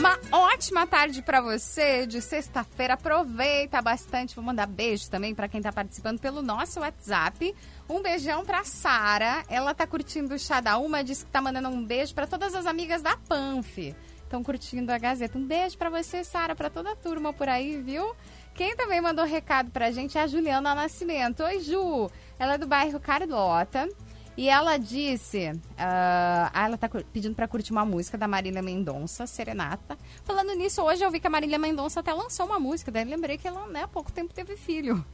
Uma 0.00 0.18
ótima 0.32 0.86
tarde 0.86 1.20
para 1.20 1.42
você 1.42 2.06
de 2.06 2.22
sexta-feira. 2.22 2.94
Aproveita 2.94 3.82
bastante. 3.82 4.34
Vou 4.34 4.42
mandar 4.42 4.66
beijo 4.66 5.10
também 5.10 5.34
para 5.34 5.46
quem 5.46 5.58
está 5.58 5.70
participando 5.70 6.18
pelo 6.18 6.40
nosso 6.40 6.80
WhatsApp. 6.80 7.54
Um 7.86 8.00
beijão 8.00 8.42
para 8.42 8.64
Sara. 8.64 9.44
Ela 9.46 9.74
tá 9.74 9.86
curtindo 9.86 10.34
o 10.34 10.38
chá 10.38 10.58
da 10.62 10.78
Uma, 10.78 11.04
disse 11.04 11.26
que 11.26 11.30
tá 11.30 11.42
mandando 11.42 11.68
um 11.68 11.84
beijo 11.84 12.14
para 12.14 12.26
todas 12.26 12.54
as 12.54 12.64
amigas 12.64 13.02
da 13.02 13.14
Panf. 13.14 13.76
Estão 14.22 14.42
curtindo 14.42 14.90
a 14.90 14.96
Gazeta. 14.96 15.36
Um 15.36 15.46
beijo 15.46 15.76
para 15.76 15.90
você, 15.90 16.24
Sara, 16.24 16.56
para 16.56 16.70
toda 16.70 16.92
a 16.92 16.96
turma 16.96 17.34
por 17.34 17.50
aí, 17.50 17.76
viu? 17.76 18.16
Quem 18.54 18.74
também 18.74 19.02
mandou 19.02 19.26
recado 19.26 19.70
pra 19.70 19.90
gente 19.90 20.16
é 20.16 20.22
a 20.22 20.26
Juliana 20.26 20.74
Nascimento. 20.74 21.42
Oi, 21.42 21.60
Ju. 21.60 22.10
Ela 22.38 22.54
é 22.54 22.58
do 22.58 22.66
bairro 22.66 22.98
Carlota. 22.98 23.86
E 24.36 24.48
ela 24.48 24.78
disse, 24.78 25.50
uh, 25.50 26.50
ela 26.54 26.78
tá 26.78 26.88
pedindo 27.12 27.34
para 27.34 27.48
curtir 27.48 27.72
uma 27.72 27.84
música 27.84 28.16
da 28.16 28.26
Marília 28.26 28.62
Mendonça, 28.62 29.26
Serenata. 29.26 29.98
Falando 30.24 30.54
nisso, 30.54 30.82
hoje 30.82 31.04
eu 31.04 31.10
vi 31.10 31.20
que 31.20 31.26
a 31.26 31.30
Marília 31.30 31.58
Mendonça 31.58 32.00
até 32.00 32.12
lançou 32.12 32.46
uma 32.46 32.58
música, 32.58 32.90
daí 32.90 33.04
lembrei 33.04 33.36
que 33.36 33.46
ela, 33.46 33.66
né, 33.66 33.82
há 33.82 33.88
pouco 33.88 34.10
tempo 34.10 34.32
teve 34.32 34.56
filho. 34.56 35.04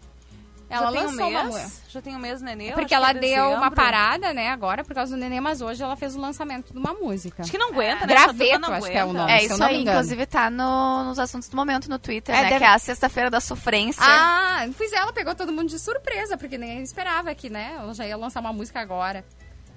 Ela 0.69 0.91
já 0.93 0.99
tem 0.99 1.07
um 1.07 1.13
mês? 1.45 1.83
Já 1.89 2.03
tem 2.03 2.17
um 2.17 2.19
mês, 2.19 2.43
nenê? 2.43 2.71
Eu 2.71 2.75
Porque 2.75 2.93
ela 2.95 3.11
é 3.11 3.15
deu 3.15 3.45
uma 3.45 3.55
dezembro. 3.57 3.71
parada, 3.77 4.33
né, 4.35 4.51
agora 4.51 4.83
por 4.85 4.95
causa 4.95 5.15
do 5.17 5.21
neném, 5.21 5.41
mas 5.41 5.61
hoje 5.61 5.83
ela 5.83 5.95
fez 5.97 6.17
o 6.17 6.21
lançamento 6.21 6.73
de 6.73 6.79
uma 6.79 6.93
música. 6.93 7.43
Acho 7.43 7.51
que 7.53 7.59
não 7.59 7.69
aguenta, 7.69 8.05
né? 8.07 8.15
Essa 8.15 8.27
turma 8.35 8.45
Graveto, 8.45 8.73
acho 8.73 8.91
que 8.91 8.99
é 8.99 9.05
o 9.05 9.13
nome. 9.13 9.33
É 9.33 9.39
se 9.39 9.47
eu 9.47 9.53
isso 9.55 9.65
aí, 9.65 9.83
inclusive 9.83 10.27
tá 10.27 10.51
no- 10.51 11.05
nos 11.05 11.19
assuntos 11.19 11.49
do 11.49 11.57
momento 11.57 11.89
no 11.89 11.99
Twitter, 11.99 12.35
É, 12.35 12.39
né? 12.43 12.49
deve- 12.49 12.59
Que 12.59 12.65
é 12.65 12.69
a 12.75 12.79
sexta-feira 12.79 13.31
da 13.31 13.41
sofrência. 13.41 14.03
Ah, 14.05 14.67
pois 14.77 14.93
é, 14.93 14.97
ela 14.97 15.13
pegou 15.13 15.35
todo 15.35 15.53
mundo 15.53 15.69
de 15.69 15.79
surpresa, 15.79 16.37
porque 16.37 16.59
nem 16.59 16.83
esperava 16.83 17.33
que, 17.35 17.49
né, 17.49 17.75
ela 17.79 17.95
já 17.95 18.05
ia 18.07 18.17
lançar 18.17 18.41
uma 18.41 18.53
música 18.53 18.81
agora. 18.81 19.25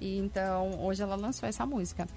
E 0.00 0.18
então, 0.18 0.82
hoje 0.82 1.02
ela 1.02 1.14
lançou 1.14 1.48
essa 1.48 1.64
música. 1.66 2.08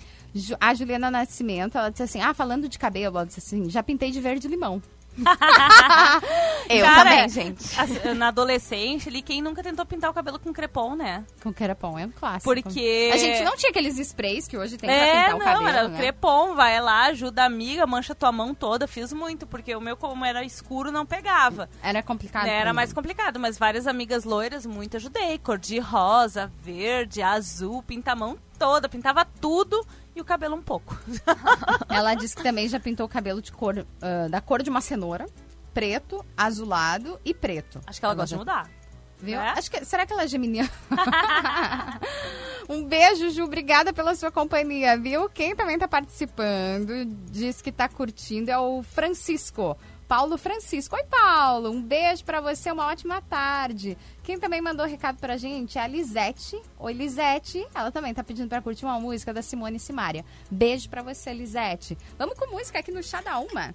A 0.59 0.73
Juliana 0.73 1.11
Nascimento, 1.11 1.77
ela 1.77 1.89
disse 1.89 2.03
assim: 2.03 2.21
Ah, 2.21 2.33
falando 2.33 2.67
de 2.69 2.79
cabelo, 2.79 3.17
ela 3.17 3.25
disse 3.25 3.39
assim: 3.39 3.69
já 3.69 3.83
pintei 3.83 4.09
de 4.09 4.19
verde 4.21 4.47
limão. 4.47 4.81
Eu 6.69 6.83
Cara, 6.85 7.03
também, 7.09 7.29
gente. 7.29 7.79
Assim, 7.79 8.13
Na 8.15 8.29
adolescente 8.29 9.09
ali, 9.09 9.21
quem 9.21 9.41
nunca 9.41 9.61
tentou 9.61 9.85
pintar 9.85 10.09
o 10.09 10.13
cabelo 10.13 10.39
com 10.39 10.51
crepom, 10.53 10.95
né? 10.95 11.23
Com 11.41 11.53
crepom, 11.53 11.97
é 11.99 12.05
um 12.05 12.11
clássico. 12.11 12.43
Porque... 12.53 13.09
A 13.13 13.17
gente 13.17 13.43
não 13.43 13.55
tinha 13.55 13.69
aqueles 13.69 13.97
sprays 13.99 14.47
que 14.47 14.57
hoje 14.57 14.77
tem 14.77 14.89
pra 14.89 14.97
É, 14.97 15.23
pintar 15.23 15.35
o 15.35 15.39
não, 15.39 15.45
cabelo, 15.45 15.67
era 15.67 15.85
o 15.85 15.89
né? 15.89 15.97
crepom, 15.97 16.55
vai 16.55 16.79
lá, 16.81 17.05
ajuda 17.05 17.43
a 17.43 17.45
amiga, 17.45 17.85
mancha 17.85 18.15
tua 18.15 18.31
mão 18.31 18.53
toda. 18.53 18.87
Fiz 18.87 19.11
muito, 19.13 19.45
porque 19.45 19.75
o 19.75 19.81
meu, 19.81 19.95
como 19.97 20.25
era 20.25 20.43
escuro, 20.43 20.91
não 20.91 21.05
pegava. 21.05 21.69
Era 21.81 22.01
complicado. 22.01 22.45
Né, 22.45 22.59
Era 22.59 22.73
mais 22.73 22.91
complicado, 22.93 23.39
mas 23.39 23.57
várias 23.57 23.87
amigas 23.87 24.23
loiras, 24.23 24.65
muito 24.65 24.97
ajudei. 24.97 25.37
Cor 25.37 25.57
de 25.57 25.79
rosa, 25.79 26.51
verde, 26.61 27.21
azul, 27.21 27.83
pinta 27.83 28.13
a 28.13 28.15
mão 28.15 28.37
toda, 28.57 28.87
pintava 28.87 29.25
tudo 29.25 29.85
e 30.15 30.21
o 30.21 30.25
cabelo 30.25 30.55
um 30.55 30.61
pouco. 30.61 30.97
Ela 31.89 32.13
disse 32.15 32.35
que 32.35 32.43
também 32.43 32.67
já 32.67 32.79
pintou 32.79 33.05
o 33.05 33.09
cabelo 33.09 33.41
de 33.41 33.51
cor, 33.51 33.85
ah, 34.01 34.27
da 34.29 34.39
cor 34.41 34.61
de 34.63 34.69
uma 34.69 34.81
cenoura, 34.81 35.25
preto, 35.73 36.23
azulado 36.37 37.19
e 37.25 37.33
preto. 37.33 37.81
Acho 37.87 37.99
que 37.99 38.05
ela 38.05 38.13
gosta 38.13 38.27
já- 38.27 38.35
de 38.35 38.39
mudar. 38.39 38.69
Viu? 39.19 39.39
É? 39.39 39.49
Acho 39.51 39.71
que, 39.71 39.85
será 39.85 40.05
que 40.05 40.11
ela 40.11 40.23
é 40.23 40.27
geminiana? 40.27 40.69
um 42.69 42.83
beijo, 42.85 43.29
Ju. 43.31 43.43
Obrigada 43.45 43.93
pela 43.93 44.15
sua 44.15 44.31
companhia, 44.31 44.97
viu? 44.97 45.29
Quem 45.29 45.55
também 45.55 45.77
tá 45.79 45.87
participando, 45.87 47.05
diz 47.31 47.61
que 47.61 47.71
tá 47.71 47.87
curtindo, 47.87 48.51
é 48.51 48.57
o 48.57 48.83
Francisco. 48.83 49.77
Paulo 50.13 50.37
Francisco. 50.37 50.95
Oi, 50.95 51.03
Paulo. 51.05 51.71
Um 51.71 51.81
beijo 51.81 52.23
pra 52.23 52.39
você, 52.39 52.71
uma 52.71 52.85
ótima 52.85 53.19
tarde. 53.19 53.97
Quem 54.21 54.37
também 54.37 54.61
mandou 54.61 54.85
recado 54.85 55.17
pra 55.17 55.37
gente 55.37 55.79
é 55.79 55.81
a 55.81 55.87
Lisete. 55.87 56.61
Oi, 56.77 56.93
Lisete. 56.93 57.67
Ela 57.73 57.91
também 57.91 58.13
tá 58.13 58.23
pedindo 58.23 58.47
pra 58.47 58.61
curtir 58.61 58.85
uma 58.85 58.99
música 58.99 59.33
da 59.33 59.41
Simone 59.41 59.79
Simaria. 59.79 60.23
Beijo 60.51 60.87
pra 60.87 61.01
você, 61.01 61.33
Lisete. 61.33 61.97
Vamos 62.15 62.37
com 62.37 62.45
música 62.51 62.77
aqui 62.77 62.91
no 62.91 63.01
Chá 63.01 63.21
da 63.21 63.39
Uma. 63.39 63.73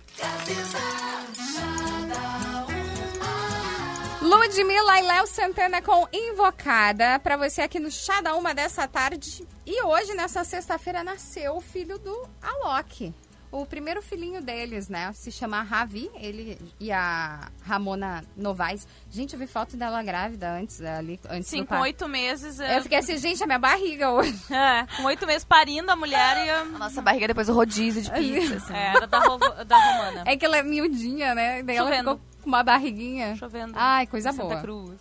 Ludmilla 4.22 5.00
e 5.00 5.02
Léo 5.02 5.26
Santana 5.26 5.82
com 5.82 6.06
Invocada 6.12 7.18
pra 7.18 7.36
você 7.36 7.62
aqui 7.62 7.80
no 7.80 7.90
Chá 7.90 8.20
da 8.20 8.36
Uma 8.36 8.54
dessa 8.54 8.86
tarde. 8.86 9.44
E 9.66 9.82
hoje, 9.82 10.14
nessa 10.14 10.44
sexta-feira, 10.44 11.02
nasceu 11.02 11.56
o 11.56 11.60
filho 11.60 11.98
do 11.98 12.28
Alok. 12.40 13.12
O 13.50 13.64
primeiro 13.64 14.02
filhinho 14.02 14.42
deles, 14.42 14.88
né? 14.90 15.10
Se 15.14 15.32
chama 15.32 15.62
Ravi, 15.62 16.10
ele 16.16 16.58
e 16.78 16.92
a 16.92 17.48
Ramona 17.62 18.22
Novaes. 18.36 18.86
Gente, 19.10 19.32
eu 19.32 19.38
vi 19.38 19.46
foto 19.46 19.74
dela 19.76 20.02
grávida 20.02 20.50
antes 20.52 20.80
ali, 20.82 21.18
antes 21.30 21.48
Sim, 21.48 21.62
do 21.62 21.66
com 21.66 21.78
oito 21.80 22.06
meses. 22.06 22.60
é, 22.60 22.76
Eu 22.76 22.82
fiquei 22.82 22.98
assim, 22.98 23.16
gente, 23.16 23.42
a 23.42 23.46
minha 23.46 23.58
barriga 23.58 24.10
hoje. 24.10 24.38
é, 24.52 24.86
com 24.96 25.04
oito 25.04 25.26
meses 25.26 25.44
parindo 25.44 25.90
a 25.90 25.96
mulher 25.96 26.46
e. 26.46 26.50
A 26.50 26.64
nossa 26.66 27.00
barriga 27.00 27.26
depois 27.28 27.46
do 27.46 27.54
rodízio 27.54 28.02
de 28.02 28.10
pizza, 28.12 28.56
assim. 28.56 28.74
É, 28.74 28.88
era 28.96 29.06
da, 29.06 29.18
Ro- 29.20 29.38
da 29.64 29.78
Romana. 29.78 30.24
É 30.26 30.36
que 30.36 30.44
ela 30.44 30.58
é 30.58 30.62
miudinha, 30.62 31.34
né? 31.34 31.62
Daí 31.62 31.76
ela 31.76 31.88
Chovendo. 31.90 32.10
ficou 32.16 32.26
com 32.42 32.48
uma 32.50 32.62
barriguinha. 32.62 33.34
Chovendo. 33.36 33.72
Ai, 33.76 34.06
coisa 34.06 34.30
Santa 34.30 34.44
boa. 34.44 34.60
Cruz. 34.60 35.00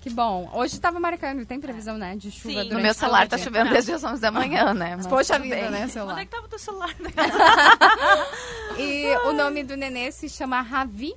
Que 0.00 0.10
bom. 0.10 0.48
Hoje 0.54 0.78
tava 0.80 1.00
marcando, 1.00 1.44
tem 1.44 1.60
previsão, 1.60 1.98
né? 1.98 2.14
De 2.16 2.30
chuva 2.30 2.62
Sim. 2.62 2.70
No 2.70 2.80
meu 2.80 2.94
celular 2.94 3.26
tá 3.26 3.36
chovendo 3.36 3.70
desde 3.70 3.92
as 3.92 4.04
11 4.04 4.20
da 4.22 4.30
manhã, 4.30 4.72
né? 4.72 4.94
Mas 4.96 5.06
Poxa 5.08 5.38
vida, 5.38 5.56
bem. 5.56 5.70
né, 5.70 5.82
Onde 5.82 5.92
celular? 5.92 6.20
é 6.20 6.24
que 6.24 6.30
tava 6.30 6.46
o 6.46 6.48
teu 6.48 6.58
celular? 6.58 6.94
E 8.78 9.06
o 9.26 9.32
nome 9.32 9.64
do 9.64 9.76
nenê 9.76 10.10
se 10.12 10.28
chama 10.28 10.60
Ravi. 10.60 11.14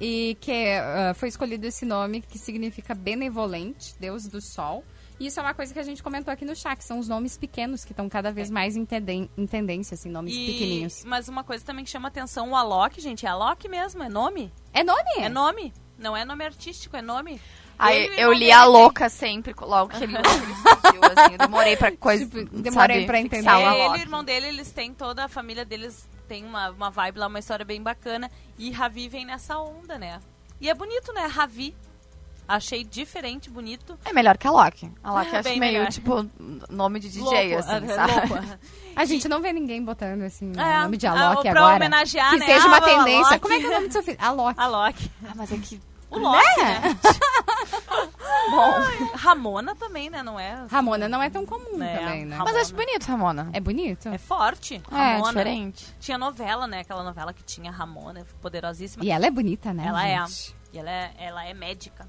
E 0.00 0.36
que 0.40 0.50
ah, 0.76 1.12
foi 1.14 1.28
escolhido 1.28 1.66
esse 1.66 1.84
nome 1.84 2.22
que 2.22 2.38
significa 2.38 2.94
benevolente, 2.94 3.94
Deus 4.00 4.26
do 4.26 4.40
Sol. 4.40 4.82
E 5.20 5.26
isso 5.26 5.38
é 5.38 5.42
uma 5.42 5.52
coisa 5.52 5.72
que 5.74 5.78
a 5.78 5.82
gente 5.82 6.02
comentou 6.02 6.32
aqui 6.32 6.44
no 6.46 6.56
chá, 6.56 6.74
que 6.74 6.82
são 6.82 6.98
os 6.98 7.06
nomes 7.06 7.36
pequenos 7.36 7.84
que 7.84 7.92
estão 7.92 8.08
cada 8.08 8.32
vez 8.32 8.50
mais 8.50 8.74
em, 8.76 8.86
tenden- 8.86 9.30
em 9.36 9.46
tendência, 9.46 9.94
assim, 9.94 10.08
nomes 10.08 10.34
E- 10.34 10.46
pequenininhos. 10.46 11.04
Mas 11.04 11.28
uma 11.28 11.44
coisa 11.44 11.62
também 11.62 11.84
que 11.84 11.90
chama 11.90 12.08
atenção, 12.08 12.50
o 12.50 12.56
Alok, 12.56 12.98
gente, 13.00 13.26
é 13.26 13.28
Alok 13.28 13.68
mesmo, 13.68 14.02
é 14.02 14.08
nome? 14.08 14.50
É 14.72 14.82
nome? 14.82 15.10
É 15.18 15.28
nome. 15.28 15.74
Não 15.98 16.16
é 16.16 16.24
nome 16.24 16.42
artístico, 16.46 16.96
é 16.96 17.02
nome. 17.02 17.38
Aí 17.80 18.10
eu 18.16 18.32
li 18.32 18.52
a 18.52 18.64
louca 18.64 19.08
sempre, 19.08 19.54
logo 19.60 19.90
que 19.96 20.04
ele, 20.04 20.12
surgiu, 20.16 21.00
assim. 21.16 21.32
Eu 21.32 21.38
demorei 21.38 21.76
pra 21.76 21.90
coisa. 21.96 22.24
Tipo, 22.26 22.44
demorei 22.56 22.96
sabe, 22.96 23.06
pra 23.06 23.20
entender. 23.20 23.48
É, 23.48 23.84
ele 23.86 23.96
e 23.96 23.98
o 23.98 24.02
irmão 24.02 24.22
dele, 24.24 24.46
eles 24.48 24.70
têm 24.72 24.92
toda 24.92 25.24
a 25.24 25.28
família 25.28 25.64
deles 25.64 26.08
tem 26.28 26.44
uma, 26.44 26.70
uma 26.70 26.90
vibe 26.90 27.18
lá, 27.18 27.26
uma 27.26 27.38
história 27.40 27.64
bem 27.64 27.82
bacana. 27.82 28.30
E 28.58 28.70
Ravi 28.70 29.08
vem 29.08 29.24
nessa 29.24 29.58
onda, 29.58 29.98
né? 29.98 30.20
E 30.60 30.68
é 30.70 30.74
bonito, 30.74 31.12
né? 31.12 31.26
Ravi. 31.26 31.74
Achei 32.46 32.82
diferente, 32.84 33.48
bonito. 33.48 33.96
É 34.04 34.12
melhor 34.12 34.36
que 34.36 34.46
a 34.46 34.50
Loki. 34.50 34.90
A 35.04 35.12
Loki 35.12 35.34
É, 35.34 35.38
acho 35.38 35.48
meio, 35.50 35.60
melhor. 35.60 35.86
tipo, 35.88 36.28
nome 36.68 36.98
de 36.98 37.08
DJ, 37.08 37.54
louco, 37.56 37.70
assim, 37.70 37.88
sabe? 37.88 38.12
louco. 38.12 38.58
A 38.96 39.04
gente 39.04 39.28
não 39.28 39.40
vê 39.40 39.52
ninguém 39.52 39.84
botando, 39.84 40.22
assim, 40.22 40.50
o 40.56 40.60
É, 40.60 40.82
nome 40.82 40.96
de 40.96 41.06
Alok 41.06 41.42
pra 41.42 41.60
agora. 41.60 41.76
homenagear, 41.76 42.30
que 42.30 42.38
né? 42.40 42.46
seja 42.46 42.64
Ah, 42.64 42.68
uma 42.68 42.80
tendência. 42.80 43.38
Como 43.38 43.54
é 43.54 43.58
que 43.60 43.66
é 43.66 43.68
o 43.68 43.72
nome 43.72 43.86
do 43.86 43.92
seu 43.92 44.02
filho? 44.02 44.18
Alok. 44.20 44.60
Alok. 44.60 45.10
Ah, 45.28 45.32
mas 45.36 45.52
é 45.52 45.56
que... 45.58 45.80
O 46.10 46.18
Loki, 46.18 46.44
Né? 46.60 46.80
né? 46.80 46.98
Bom. 48.50 49.06
Ramona 49.16 49.74
também, 49.76 50.10
né? 50.10 50.22
Não 50.22 50.38
é? 50.38 50.64
Ramona 50.70 51.08
não 51.08 51.22
é 51.22 51.30
tão 51.30 51.44
comum 51.46 51.82
É, 51.82 51.96
também, 51.98 52.24
né? 52.24 52.36
Ramona. 52.36 52.52
Mas 52.52 52.62
acho 52.66 52.74
bonito, 52.74 53.04
Ramona. 53.06 53.50
É 53.52 53.60
bonito? 53.60 54.08
É 54.08 54.18
forte. 54.18 54.82
É, 54.90 54.94
Ramona. 55.14 55.28
diferente. 55.28 55.86
Tinha 56.00 56.18
novela, 56.18 56.66
né? 56.66 56.80
Aquela 56.80 57.02
novela 57.04 57.32
que 57.32 57.42
tinha 57.42 57.70
Ramona, 57.70 58.24
poderosíssima. 58.40 59.04
E 59.04 59.10
ela 59.10 59.26
é 59.26 59.30
bonita, 59.30 59.72
né? 59.72 59.84
Ela 59.86 60.06
é. 60.08 60.26
gente? 60.26 60.54
E 60.72 60.78
ela 60.78 60.90
é, 60.90 61.12
ela 61.18 61.44
é 61.46 61.54
médica. 61.54 62.08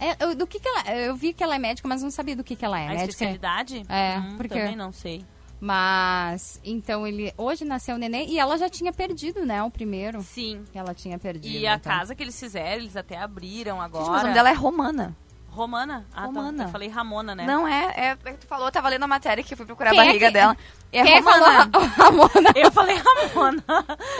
É, 0.00 0.16
eu, 0.24 0.34
do 0.34 0.46
que 0.46 0.60
que 0.60 0.68
ela... 0.68 0.94
Eu 0.96 1.16
vi 1.16 1.32
que 1.32 1.42
ela 1.42 1.56
é 1.56 1.58
médica, 1.58 1.88
mas 1.88 2.02
não 2.02 2.10
sabia 2.10 2.36
do 2.36 2.44
que 2.44 2.54
que 2.54 2.64
ela 2.64 2.78
é. 2.78 2.84
a 2.84 2.88
médica... 2.90 3.04
especialidade? 3.10 3.82
É, 3.88 4.18
Hum, 4.18 4.36
porque- 4.36 4.54
Também 4.54 4.76
não 4.76 4.92
sei. 4.92 5.24
Mas, 5.60 6.60
então, 6.64 7.04
ele... 7.04 7.34
Hoje 7.36 7.64
nasceu 7.64 7.96
o 7.96 7.98
neném 7.98 8.30
e 8.30 8.38
ela 8.38 8.56
já 8.56 8.68
tinha 8.68 8.92
perdido, 8.92 9.44
né? 9.44 9.60
O 9.62 9.70
primeiro. 9.70 10.22
Sim. 10.22 10.64
Ela 10.72 10.94
tinha 10.94 11.18
perdido. 11.18 11.52
E 11.52 11.66
a 11.66 11.74
então. 11.74 11.92
casa 11.92 12.14
que 12.14 12.22
eles 12.22 12.38
fizeram, 12.38 12.80
eles 12.82 12.96
até 12.96 13.18
abriram 13.18 13.76
Gente, 13.76 13.84
agora. 13.84 14.10
mas 14.10 14.20
o 14.20 14.22
nome 14.22 14.34
dela 14.34 14.50
é 14.50 14.54
Romana. 14.54 15.16
Romana? 15.58 16.06
Ah, 16.14 16.20
tá. 16.20 16.26
Romana. 16.26 16.64
Eu 16.64 16.68
falei 16.68 16.88
Ramona, 16.88 17.34
né? 17.34 17.44
Não 17.44 17.66
é, 17.66 17.92
é, 17.96 18.16
é 18.24 18.32
que 18.32 18.38
tu 18.38 18.46
falou, 18.46 18.66
eu 18.68 18.72
tava 18.72 18.88
lendo 18.88 19.02
a 19.02 19.08
matéria 19.08 19.42
que 19.42 19.52
eu 19.52 19.56
fui 19.56 19.66
procurar 19.66 19.90
Quem 19.90 19.98
a 19.98 20.02
é 20.02 20.06
barriga 20.06 20.26
que- 20.28 20.32
dela. 20.32 20.56
É 20.90 21.02
Quem 21.02 21.20
Romana. 21.20 21.68
falou 21.70 21.86
Ra- 21.88 21.94
Ramona? 22.04 22.50
Eu 22.54 22.72
falei 22.72 22.96
Ramona. 22.96 23.64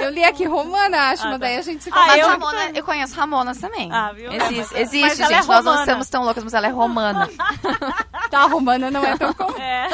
Eu 0.01 0.11
li 0.11 0.23
aqui 0.25 0.45
Romana, 0.45 1.11
acho, 1.13 1.23
Ah, 1.23 1.31
mas 1.31 1.33
tá. 1.41 1.47
daí 1.47 1.57
a 1.57 1.63
gente 1.63 1.83
se 1.85 1.91
Ah, 1.91 1.95
Mas 1.95 2.07
confunde. 2.07 2.21
eu- 2.21 2.29
Ramona, 2.29 2.71
eu 2.79 2.85
conheço 2.85 3.15
Ramonas 3.15 3.59
também. 3.59 3.91
Ah, 3.93 4.13
viu? 4.13 4.31
Existe, 4.33 4.73
Mas- 4.75 4.81
existe 4.83 5.17
gente. 5.17 5.33
é 5.33 5.43
Nós 5.45 5.65
não 5.65 5.75
estamos 5.81 6.09
tão 6.11 6.25
loucas, 6.25 6.45
mas 6.45 6.53
ela 6.55 6.67
é 6.67 6.71
romana. 6.71 7.29
Tá, 8.31 8.45
Romana 8.45 8.91
não 8.91 9.03
é 9.03 9.17
tão 9.17 9.33
comum. 9.33 9.57
É. 9.59 9.89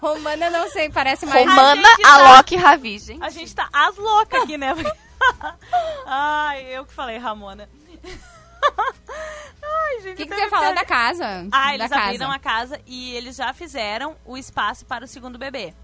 Romana, 0.00 0.48
não 0.50 0.68
sei, 0.70 0.88
parece 0.90 1.26
mais... 1.26 1.44
Romana, 1.48 1.74
gente 1.82 2.02
tá- 2.02 2.14
Alok 2.14 2.54
e 2.54 2.56
Ravi, 2.56 2.98
gente. 3.00 3.24
A 3.24 3.30
gente 3.30 3.52
tá 3.54 3.68
as 3.72 3.96
loucas 3.96 4.42
aqui, 4.42 4.56
né? 4.56 4.72
Ai, 6.06 6.62
eu 6.70 6.84
que 6.84 6.92
falei 6.94 7.18
Ramona. 7.18 7.68
Ai. 9.62 10.12
O 10.12 10.16
que, 10.16 10.26
que 10.26 10.48
falar 10.48 10.68
que- 10.70 10.74
da 10.74 10.84
casa? 10.84 11.46
Ah, 11.52 11.74
eles 11.74 11.88
casa. 11.88 12.04
abriram 12.04 12.30
a 12.30 12.38
casa 12.38 12.80
e 12.86 13.14
eles 13.14 13.36
já 13.36 13.52
fizeram 13.52 14.16
o 14.24 14.36
espaço 14.36 14.84
para 14.86 15.04
o 15.04 15.08
segundo 15.08 15.38
bebê. 15.38 15.74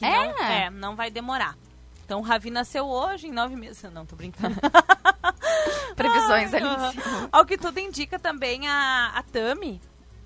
É? 0.00 0.28
Não, 0.28 0.44
é, 0.44 0.70
não 0.70 0.96
vai 0.96 1.10
demorar. 1.10 1.56
Então 2.04 2.20
o 2.20 2.22
Ravi 2.22 2.50
nasceu 2.50 2.86
hoje, 2.86 3.26
em 3.26 3.32
nove 3.32 3.54
meses. 3.56 3.82
Não, 3.92 4.06
tô 4.06 4.16
brincando. 4.16 4.56
Previsões 5.94 6.54
ali. 6.54 6.64
Aham. 6.64 7.28
Ao 7.32 7.44
que 7.44 7.58
tudo 7.58 7.78
indica 7.78 8.18
também 8.18 8.66
a, 8.68 9.12
a 9.14 9.22
Tami. 9.22 9.80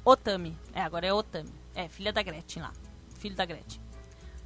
O 0.05 0.17
Tami. 0.17 0.57
É, 0.73 0.83
agora 0.83 1.07
é 1.07 1.13
o 1.13 1.23
Tami. 1.23 1.53
É, 1.75 1.89
filha 1.89 2.13
da 2.13 2.23
Gretchen 2.23 2.63
lá. 2.63 2.73
Filho 3.19 3.35
da 3.35 3.45
Gretchen. 3.45 3.81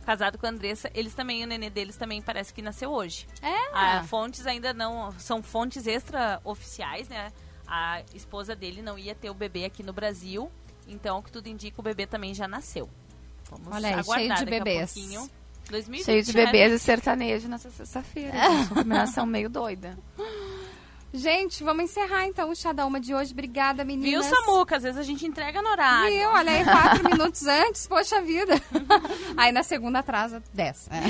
Casado 0.05 0.39
com 0.39 0.47
a 0.47 0.51
Andressa, 0.51 0.89
eles 0.95 1.15
também, 1.15 1.43
o 1.43 1.47
nenê 1.49 1.69
deles 1.69 1.97
também 1.97 2.23
parece 2.23 2.55
que 2.55 2.63
nasceu 2.63 2.91
hoje. 2.93 3.27
É? 3.43 3.71
Ah, 3.75 4.05
fontes 4.05 4.47
ainda 4.47 4.73
não. 4.73 5.13
São 5.19 5.43
fontes 5.43 5.87
extra-oficiais, 5.87 7.09
né? 7.09 7.33
A 7.67 8.03
esposa 8.15 8.55
dele 8.55 8.83
não 8.83 8.99
ia 8.99 9.15
ter 9.15 9.31
o 9.31 9.35
bebê 9.35 9.65
aqui 9.65 9.83
no 9.83 9.93
Brasil. 9.93 10.51
Então, 10.89 11.19
o 11.19 11.23
que 11.23 11.33
tudo 11.33 11.49
indica, 11.49 11.81
o 11.81 11.83
bebê 11.85 12.07
também 12.07 12.33
já 12.35 12.47
nasceu. 12.47 12.89
Vamos 13.51 13.69
Olha 13.75 13.89
aí, 13.89 13.95
aguardar 13.95 14.17
cheio 14.19 14.29
de 14.29 14.45
daqui 14.45 14.55
a 14.55 14.59
bebês. 14.65 14.93
pouquinho. 14.95 15.31
2020, 15.71 16.05
Cheio 16.05 16.23
de 16.23 16.33
né? 16.37 16.45
bebês 16.47 16.73
e 16.73 16.79
sertanejo 16.79 17.49
nessa 17.49 17.71
sexta-feira. 17.71 18.33
gente. 18.33 18.49
Uma 18.49 18.69
combinação 18.69 19.27
meio 19.27 19.51
doida. 19.51 19.99
Gente, 21.17 21.65
vamos 21.65 21.85
encerrar 21.85 22.27
então 22.27 22.51
o 22.51 22.55
Chá 22.55 22.73
da 22.73 22.85
Uma 22.85 23.01
de 23.01 23.15
hoje. 23.15 23.33
Obrigada, 23.33 23.83
Viu, 23.85 23.97
meninas. 23.97 24.27
Samuca? 24.27 24.77
Às 24.77 24.83
vezes 24.83 24.99
a 24.99 25.03
gente 25.03 25.27
entrega 25.27 25.63
no 25.63 25.69
horário. 25.71 26.11
Viu? 26.13 26.29
Olha 26.29 26.53
aí, 26.53 26.63
quatro 26.63 27.05
minutos 27.11 27.47
antes, 27.47 27.87
poxa 27.87 28.21
vida. 28.21 28.61
Aí 29.37 29.51
na 29.51 29.63
segunda 29.63 30.01
atrasa, 30.01 30.43
dez. 30.53 30.89
É. 30.91 31.01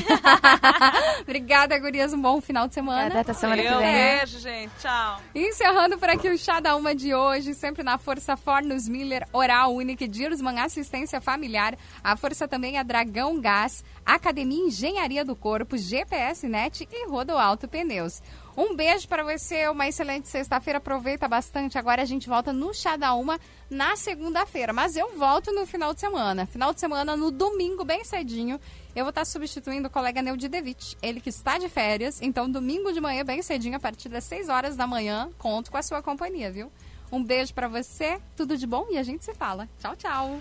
Obrigada, 1.23 1.77
gurias. 1.79 2.13
Um 2.13 2.21
bom 2.21 2.41
final 2.41 2.69
de 2.69 2.75
semana. 2.75 3.21
Até 3.21 3.33
semana 3.33 3.61
que 3.63 3.69
Eu 3.69 3.79
vem. 3.79 3.93
beijo, 3.93 4.39
gente. 4.39 4.71
Tchau. 4.81 5.21
Encerrando 5.35 5.99
por 5.99 6.09
aqui 6.09 6.29
o 6.29 6.39
Chá 6.39 6.61
da 6.61 6.77
Uma 6.77 6.95
de 6.95 7.13
hoje, 7.15 7.53
sempre 7.55 7.83
na 7.83 7.99
Força 7.99 8.37
Fornos 8.37 8.89
Miller, 8.89 9.27
Oral 9.33 9.75
Unique, 9.75 10.07
Dirsman 10.07 10.61
Assistência 10.61 11.21
Familiar, 11.21 11.77
a 12.03 12.17
Força 12.17 12.47
também 12.47 12.79
é 12.79 12.85
Dragão 12.85 13.41
Gás, 13.41 13.85
Academia 14.05 14.67
Engenharia 14.67 15.25
do 15.25 15.35
Corpo, 15.35 15.77
GPS 15.77 16.47
Net 16.49 16.89
e 16.93 17.09
Rodoalto 17.09 17.67
Pneus. 17.67 18.23
Um 18.57 18.75
beijo 18.75 19.07
para 19.07 19.23
você, 19.23 19.69
uma 19.69 19.87
excelente 19.87 20.29
sexta-feira, 20.29 20.79
aproveita 20.79 21.29
bastante. 21.29 21.77
Agora 21.77 22.01
a 22.01 22.07
gente 22.07 22.27
volta 22.27 22.55
no 22.55 22.73
Chá 22.73 22.97
da 22.97 23.13
Uma 23.13 23.39
na 23.69 23.97
segunda-feira, 23.97 24.73
mas 24.73 24.97
eu 24.97 25.15
volto 25.15 25.53
no 25.53 25.67
final 25.67 25.93
de 25.93 26.01
semana. 26.01 26.47
Final 26.47 26.73
de 26.73 26.81
semana, 26.81 27.15
no 27.15 27.31
domingo, 27.31 27.85
bem 27.85 28.03
cedinho, 28.03 28.59
eu 28.95 29.05
vou 29.05 29.11
estar 29.11 29.27
substituindo 29.27 29.89
o 29.89 29.91
colega 29.91 30.23
Neudi 30.23 30.49
Devitt, 30.49 30.97
ele 31.03 31.21
que 31.21 31.29
está 31.29 31.59
de 31.59 31.69
férias. 31.69 32.23
Então, 32.23 32.51
domingo 32.51 32.95
de 32.95 33.01
manhã, 33.01 33.27
bem 33.27 33.43
cedinho, 33.43 33.77
a 33.77 33.81
partir 33.81 34.09
das 34.09 34.25
6 34.25 34.49
horas 34.49 34.75
da 34.75 34.87
manhã, 34.87 35.31
conto 35.37 35.71
com 35.71 35.77
a 35.77 35.83
sua 35.83 36.03
companhia, 36.03 36.51
viu? 36.51 36.73
Um 37.13 37.23
beijo 37.23 37.53
pra 37.53 37.69
você, 37.69 38.19
tudo 38.35 38.57
de 38.57 38.67
bom 38.67 38.87
e 38.91 38.97
a 38.97 39.03
gente 39.03 39.23
se 39.23 39.35
fala. 39.35 39.69
Tchau, 39.79 39.95
tchau. 39.97 40.41